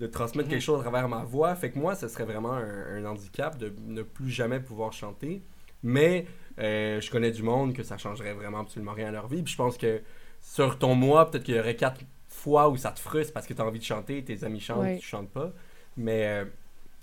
de 0.00 0.06
transmettre 0.06 0.48
Mhm. 0.48 0.54
quelque 0.54 0.62
chose 0.64 0.80
à 0.80 0.82
travers 0.82 1.08
ma 1.08 1.22
voix. 1.22 1.54
Fait 1.54 1.70
que 1.70 1.78
moi, 1.78 1.94
ce 1.94 2.08
serait 2.08 2.24
vraiment 2.24 2.54
un, 2.54 2.96
un 2.96 3.04
handicap 3.04 3.56
de 3.58 3.72
ne 3.86 4.02
plus 4.02 4.30
jamais 4.30 4.58
pouvoir 4.58 4.92
chanter. 4.92 5.42
Mais 5.82 6.26
euh, 6.58 7.00
je 7.00 7.10
connais 7.10 7.30
du 7.30 7.42
monde 7.44 7.72
que 7.74 7.82
ça 7.84 7.98
changerait 7.98 8.32
vraiment 8.32 8.60
absolument 8.60 8.92
rien 8.94 9.08
à 9.08 9.12
leur 9.12 9.28
vie. 9.28 9.42
Puis 9.42 9.52
je 9.52 9.58
pense 9.58 9.76
que 9.78 10.00
sur 10.40 10.78
ton 10.78 10.94
mois, 10.94 11.30
peut-être 11.30 11.44
qu'il 11.44 11.54
y 11.54 11.60
aurait 11.60 11.76
quatre 11.76 12.00
fois 12.28 12.68
où 12.70 12.76
ça 12.76 12.90
te 12.90 12.98
frustre 13.00 13.32
parce 13.34 13.46
que 13.46 13.52
tu 13.54 13.60
as 13.60 13.64
envie 13.66 13.78
de 13.78 13.84
chanter, 13.84 14.24
tes 14.24 14.42
amis 14.44 14.60
chantent, 14.60 14.78
Ouais. 14.82 14.98
tu 14.98 15.06
chantes 15.06 15.30
pas. 15.30 15.52
Mais 15.96 16.26
euh, 16.26 16.44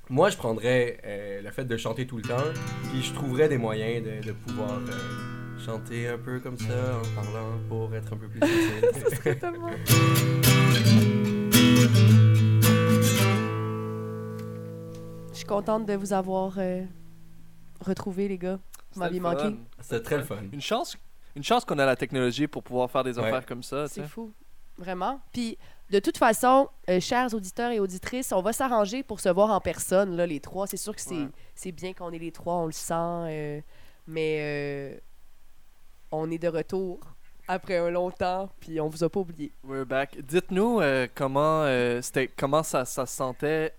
moi, 0.09 0.29
je 0.29 0.37
prendrais 0.37 0.97
euh, 1.05 1.41
le 1.41 1.51
fait 1.51 1.65
de 1.65 1.77
chanter 1.77 2.05
tout 2.07 2.17
le 2.17 2.23
temps, 2.23 2.51
puis 2.89 3.01
je 3.03 3.13
trouverais 3.13 3.47
des 3.49 3.57
moyens 3.57 4.03
de, 4.05 4.27
de 4.27 4.31
pouvoir 4.33 4.79
chanter 5.65 6.07
un 6.07 6.17
peu 6.17 6.39
comme 6.39 6.57
ça 6.57 6.97
en 6.99 7.21
parlant 7.21 7.57
pour 7.67 7.93
être 7.95 8.13
un 8.13 8.17
peu 8.17 8.27
plus 8.27 8.39
utile. 8.43 9.95
Je 15.31 15.37
suis 15.39 15.45
contente 15.45 15.85
de 15.85 15.93
vous 15.95 16.13
avoir 16.13 16.53
euh, 16.57 16.83
retrouvé, 17.81 18.27
les 18.27 18.37
gars. 18.37 18.59
Vous 18.93 19.03
le 19.03 19.19
manqué. 19.19 19.55
C'était 19.81 20.01
très 20.01 20.17
le 20.17 20.23
fun. 20.23 20.37
Une 20.53 20.61
chance, 20.61 20.95
une 21.35 21.43
chance 21.43 21.65
qu'on 21.65 21.77
a 21.79 21.85
la 21.85 21.95
technologie 21.97 22.47
pour 22.47 22.63
pouvoir 22.63 22.89
faire 22.89 23.03
des 23.03 23.17
Ouais. 23.19 23.25
affaires 23.25 23.45
comme 23.45 23.63
ça, 23.63 23.87
C'est 23.87 24.07
fou. 24.07 24.31
Vraiment. 24.77 25.19
Puis, 25.33 25.57
de 25.89 25.99
toute 25.99 26.17
façon, 26.17 26.69
euh, 26.89 26.99
chers 26.99 27.33
auditeurs 27.33 27.71
et 27.71 27.79
auditrices, 27.79 28.31
on 28.33 28.41
va 28.41 28.53
s'arranger 28.53 29.03
pour 29.03 29.19
se 29.19 29.29
voir 29.29 29.49
en 29.51 29.59
personne, 29.61 30.15
là, 30.15 30.25
les 30.25 30.39
trois. 30.39 30.67
C'est 30.67 30.77
sûr 30.77 30.95
que 30.95 31.01
c'est 31.01 31.15
Ouais. 31.15 31.27
c'est 31.53 31.71
bien 31.71 31.93
qu'on 31.93 32.11
est 32.11 32.19
les 32.19 32.31
trois, 32.31 32.55
on 32.55 32.65
le 32.67 32.71
sent. 32.71 32.93
euh, 32.93 33.61
mais 34.07 34.37
euh, 34.39 34.97
on 36.15 36.29
est 36.31 36.37
de 36.37 36.47
retour 36.47 36.99
après 37.47 37.77
un 37.77 37.89
long 37.91 38.09
temps, 38.11 38.49
puis 38.59 38.79
on 38.81 38.87
vous 38.87 39.03
a 39.03 39.09
pas 39.09 39.19
oublié. 39.19 39.51
We're 39.63 39.85
back. 39.85 40.17
Dites-nous 40.19 40.81
euh, 40.81 41.07
comment, 41.13 41.61
euh, 41.63 42.01
c'était, 42.01 42.27
comment 42.35 42.63
ça, 42.63 42.85
ça 42.85 43.05
se 43.05 43.15
sentait? 43.15 43.73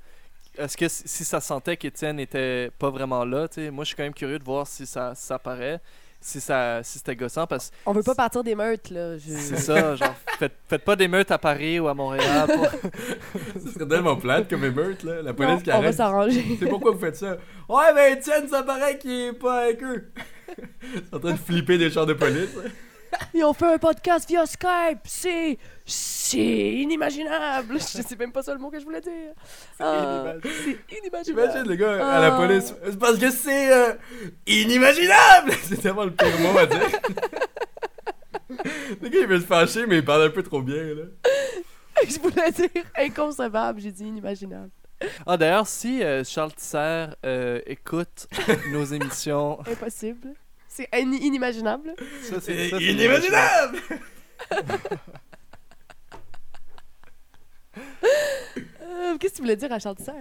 Est-ce 0.56 0.76
que 0.76 0.88
si 0.88 1.24
ça 1.24 1.40
sentait 1.40 1.76
qu'Étienne 1.76 2.18
était 2.20 2.70
pas 2.78 2.90
vraiment 2.90 3.24
là, 3.24 3.46
tu 3.48 3.56
sais, 3.64 3.70
moi 3.70 3.84
je 3.84 3.88
suis 3.88 3.96
quand 3.96 4.04
même 4.04 4.14
curieux 4.14 4.38
de 4.38 4.44
voir 4.44 4.66
si 4.66 4.86
ça, 4.86 5.14
ça 5.14 5.38
paraît, 5.38 5.80
si 6.18 6.40
ça, 6.40 6.80
si 6.82 6.96
c'était 6.98 7.14
gossant 7.14 7.46
parce 7.46 7.70
On 7.84 7.92
veut 7.92 8.02
pas 8.02 8.14
partir 8.14 8.42
des 8.42 8.54
meutes, 8.54 8.88
là. 8.88 9.18
je- 9.18 9.32
c'est 9.32 9.58
ça, 9.58 9.96
genre 9.96 10.14
faites, 10.38 10.54
faites 10.66 10.82
pas 10.84 10.96
d'émeutes 10.96 11.30
à 11.30 11.36
Paris 11.36 11.78
ou 11.78 11.88
à 11.88 11.94
Montréal. 11.94 12.46
pour- 12.46 12.68
Ce 13.62 13.70
serait 13.72 13.86
tellement 13.86 14.16
plate 14.16 14.48
comme 14.48 14.64
émeute, 14.64 15.02
là. 15.02 15.16
La 15.16 15.32
Non, 15.32 15.34
police 15.34 15.62
qui 15.62 15.72
on 15.72 15.80
va 15.82 15.92
s'arranger. 15.92 16.56
C'est 16.58 16.68
pourquoi 16.68 16.92
vous 16.92 17.00
faites 17.00 17.16
ça? 17.16 17.36
Ouais, 17.68 17.92
ben 17.94 18.16
Étienne, 18.16 18.48
ça 18.48 18.62
paraît 18.62 18.96
qu'il 18.96 19.10
est 19.10 19.32
pas 19.34 19.64
avec 19.64 19.82
eux. 19.82 20.10
En 21.12 21.18
train 21.18 21.32
de 21.32 21.36
flipper 21.38 21.78
des 21.78 21.90
chars 21.90 22.06
de 22.06 22.14
police. 22.14 22.50
Ils 23.32 23.44
ont 23.44 23.52
fait 23.54 23.72
un 23.74 23.78
podcast 23.78 24.28
via 24.28 24.44
Skype. 24.46 24.98
C'est. 25.04 25.58
C'est 25.84 26.38
inimaginable. 26.38 27.74
Je 27.78 28.02
sais 28.02 28.16
même 28.18 28.32
pas 28.32 28.42
ça 28.42 28.52
le 28.52 28.58
mot 28.58 28.68
que 28.70 28.78
je 28.80 28.84
voulais 28.84 29.00
dire. 29.00 29.32
Ah, 29.78 30.34
C'est 30.42 30.78
inimaginable. 30.98 31.24
J'imagine 31.52 31.68
le 31.70 31.76
gars 31.76 31.92
à 32.16 32.20
la 32.20 32.34
Ah. 32.34 32.36
police. 32.36 32.74
C'est 32.84 32.98
parce 32.98 33.16
que 33.18 33.30
c'est 33.30 33.72
euh, 33.72 33.92
inimaginable! 34.46 35.52
C'est 35.62 35.80
tellement 35.80 36.04
le 36.04 36.10
pire 36.10 36.38
mot 36.40 36.58
à 36.58 36.66
dire. 36.66 36.80
le 39.02 39.08
gars 39.08 39.18
il 39.20 39.26
veut 39.26 39.40
se 39.40 39.46
fâcher, 39.46 39.86
mais 39.86 39.98
il 39.98 40.04
parle 40.04 40.24
un 40.24 40.30
peu 40.30 40.42
trop 40.42 40.60
bien, 40.62 40.76
là. 40.82 41.04
Je 42.06 42.18
voulais 42.18 42.50
dire 42.50 42.68
inconcevable. 42.98 43.80
J'ai 43.80 43.92
dit 43.92 44.04
inimaginable. 44.04 44.70
Ah 45.26 45.36
d'ailleurs, 45.36 45.66
si 45.66 46.02
euh, 46.02 46.24
Charles 46.24 46.52
Tisser 46.54 47.06
euh, 47.24 47.60
écoute 47.66 48.26
nos 48.72 48.84
émissions, 48.84 49.58
Impossible. 49.66 50.34
C'est 50.68 50.88
in- 50.92 51.12
inimaginable. 51.12 51.94
ça 52.22 52.40
C'est 52.40 52.68
inimaginable! 52.70 53.78
Euh, 58.56 59.16
Qu'est-ce 59.18 59.32
que 59.32 59.36
tu 59.36 59.42
voulais 59.42 59.56
dire 59.56 59.72
à 59.72 59.78
Charles 59.78 59.96
Tisser? 59.96 60.12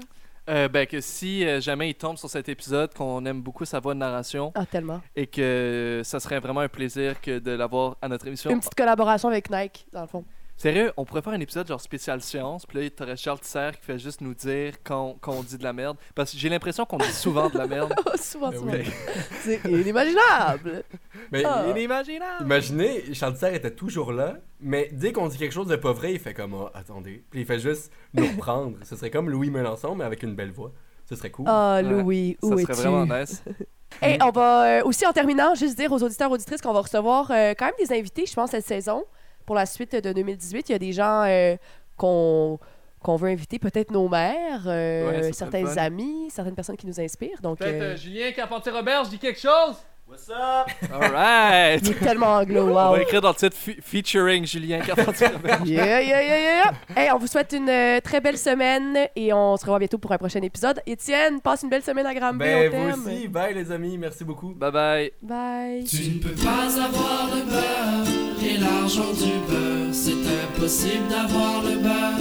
Euh, 0.48 0.68
ben 0.68 0.86
que 0.86 1.02
si 1.02 1.44
euh, 1.44 1.60
jamais 1.60 1.90
il 1.90 1.96
tombe 1.96 2.18
sur 2.18 2.30
cet 2.30 2.50
épisode, 2.50 2.94
qu'on 2.94 3.26
aime 3.26 3.42
beaucoup 3.42 3.66
sa 3.66 3.80
voix 3.80 3.94
de 3.96 4.00
narration 4.00 4.52
Ah, 4.56 4.66
tellement. 4.66 5.02
et 5.16 5.26
que 5.26 6.02
ça 6.04 6.20
serait 6.20 6.40
vraiment 6.40 6.60
un 6.60 6.68
plaisir 6.68 7.20
que 7.20 7.40
de 7.40 7.52
l'avoir 7.52 7.98
à 8.02 8.08
notre 8.08 8.28
émission. 8.28 8.52
Une 8.52 8.60
petite 8.60 8.76
collaboration 8.76 9.30
avec 9.30 9.50
Nike, 9.50 9.88
dans 9.92 10.02
le 10.02 10.08
fond. 10.08 10.24
Sérieux, 10.58 10.94
on 10.96 11.04
pourrait 11.04 11.22
faire 11.22 11.34
un 11.34 11.40
épisode 11.42 11.68
genre 11.68 11.82
spécial 11.82 12.22
science, 12.22 12.66
puis 12.66 12.82
là, 12.82 12.90
t'aurais 12.90 13.18
Charles 13.18 13.40
Tisser 13.42 13.72
qui 13.78 13.86
fait 13.86 14.00
juste 14.00 14.22
nous 14.22 14.34
dire 14.34 14.76
quand, 14.86 15.18
quand 15.20 15.34
on 15.34 15.44
dit 15.44 15.58
de 15.58 15.64
la 15.64 15.74
merde. 15.74 15.98
Parce 16.16 16.32
que 16.32 16.38
j'ai 16.38 16.48
l'impression 16.48 16.86
qu'on 16.86 16.98
dit 16.98 17.12
souvent 17.12 17.50
de 17.50 17.58
la 17.58 17.68
merde. 17.68 17.94
Oh, 18.06 18.12
souvent, 18.18 18.52
souvent. 18.54 18.72
oui. 18.72 18.86
C'est 19.42 19.60
inimaginable. 19.66 20.84
Mais 21.32 21.44
Ah. 21.46 21.66
Inimaginable! 21.70 22.44
imaginez, 22.46 23.14
Charles 23.14 23.34
Tisser 23.34 23.54
était 23.56 23.72
toujours 23.72 24.12
là, 24.14 24.38
mais 24.62 24.90
dès 24.94 25.12
qu'on 25.12 25.28
dit 25.28 25.38
quelque 25.38 25.54
chose 25.54 25.68
de 25.68 25.76
pas 25.76 25.92
vrai, 25.92 26.14
il 26.14 26.20
fait 26.20 26.34
comme 26.34 26.54
Ah, 26.54 26.72
attendez. 26.80 27.24
Puis 27.30 27.42
il 27.42 27.46
fait 27.46 27.60
juste 27.60 27.92
nous 28.14 28.26
reprendre. 28.28 28.78
Ce 28.84 28.96
serait 28.96 29.12
comme 29.12 29.30
Louis 29.30 29.50
Melançon, 29.50 29.96
mais 29.96 30.06
avec 30.06 30.24
une 30.24 30.36
belle 30.36 30.52
voix. 30.52 30.72
Ce 31.10 31.16
serait 31.16 31.32
cool. 31.32 31.46
Ah, 31.50 31.82
Ouais. 31.84 31.84
Louis, 31.84 32.38
où 32.42 32.50
Ça 32.50 32.56
es-tu? 32.56 32.74
serait 32.74 32.90
vraiment 32.90 33.06
nice. 33.20 33.44
Hey, 34.02 34.18
on 34.22 34.30
va 34.32 34.80
euh, 34.80 34.84
aussi, 34.84 35.06
en 35.08 35.14
terminant, 35.14 35.56
juste 35.56 35.78
dire 35.78 35.90
aux 35.90 36.04
auditeurs 36.04 36.30
auditrices 36.30 36.60
qu'on 36.62 36.74
va 36.74 36.82
recevoir 36.82 37.32
euh, 37.32 37.54
quand 37.58 37.66
même 37.68 37.76
des 37.80 37.98
invités, 37.98 38.26
je 38.26 38.34
pense, 38.34 38.52
cette 38.52 38.66
saison. 38.66 39.06
Pour 39.46 39.56
la 39.56 39.66
suite 39.66 39.94
de 39.96 40.12
2018, 40.14 40.70
il 40.70 40.72
y 40.72 40.76
a 40.76 40.80
des 40.80 40.92
gens 40.94 41.24
euh, 41.26 41.56
qu'on 41.98 42.60
qu'on 43.02 43.18
veut 43.18 43.30
inviter, 43.30 43.60
peut-être 43.60 43.92
nos 43.92 44.10
mères, 44.10 44.64
euh, 44.66 45.22
Ouais, 45.22 45.32
certains 45.32 45.64
fun. 45.64 45.78
amis, 45.78 46.28
certaines 46.32 46.56
personnes 46.56 46.76
qui 46.78 46.88
nous 46.88 47.00
inspirent. 47.00 47.40
Donc, 47.40 47.60
Peut-être 47.60 47.82
euh, 47.84 47.96
Julien 47.96 48.32
Carpentier-Robert, 48.32 49.04
je 49.04 49.10
dis 49.12 49.20
quelque 49.20 49.40
chose? 49.40 49.76
What's 50.10 50.28
up? 50.30 50.68
Alright! 50.92 51.82
il 51.84 51.92
est 51.92 52.00
tellement 52.00 52.38
anglo, 52.38 52.70
On 52.70 52.74
va 52.94 53.02
écrire 53.02 53.22
dans 53.22 53.30
le 53.30 53.36
titre 53.36 53.56
fe- 53.56 53.80
featuring 53.80 54.46
Julien 54.48 54.80
Carpentier-Robert. 54.80 55.62
Yeah, 55.66 56.02
yeah, 56.02 56.02
yeah, 56.02 56.24
yeah, 56.24 56.40
yeah. 56.40 56.74
Hey, 56.96 57.12
on 57.12 57.20
vous 57.20 57.28
souhaite 57.28 57.54
une 57.54 57.70
euh, 57.70 58.00
très 58.02 58.22
belle 58.22 58.40
semaine 58.40 58.98
et 59.16 59.32
on 59.34 59.56
se 59.56 59.66
revoit 59.66 59.78
bientôt 59.80 60.00
pour 60.00 60.12
un 60.12 60.18
prochain 60.18 60.42
épisode. 60.42 60.82
Étienne, 60.88 61.42
passe 61.42 61.62
une 61.62 61.70
belle 61.70 61.84
semaine 61.84 62.08
à 62.08 62.14
Granby, 62.16 62.40
ben, 62.40 62.68
on 62.68 62.72
t'aime. 62.72 62.92
vous 63.02 63.08
aussi. 63.12 63.28
Bye, 63.28 63.54
les 63.54 63.72
amis. 63.72 64.00
Merci 64.00 64.24
beaucoup. 64.24 64.50
bye 64.56 64.72
bye! 64.72 65.12
Bye. 65.22 65.84
Tu 65.84 66.10
ne 66.10 66.20
peux 66.24 66.34
pas 66.44 66.84
avoir 66.84 67.28
le 67.36 67.42
beurre 67.44 68.25
et 68.44 68.58
l'argent 68.58 69.14
du 69.14 69.32
beurre. 69.48 69.94
C'est 69.94 70.12
impossible 70.12 71.08
d'avoir 71.10 71.62
le 71.64 71.78
beurre 71.78 72.20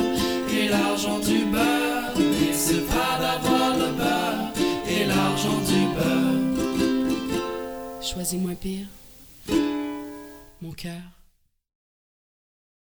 et 0.51 0.69
l'argent 0.69 1.19
du 1.19 1.45
beurre. 1.47 2.15
Mais 2.17 2.53
c'est 2.53 2.87
pas 2.87 3.19
d'avoir 3.21 3.77
le 3.77 3.93
beurre 3.93 4.53
et 4.89 5.05
l'argent 5.07 5.59
du 5.69 5.87
beurre. 5.95 6.43
Choisis 8.03 8.41
moins 8.41 8.55
pire. 8.55 8.87
Mon 10.63 10.73
cœur. 10.73 11.14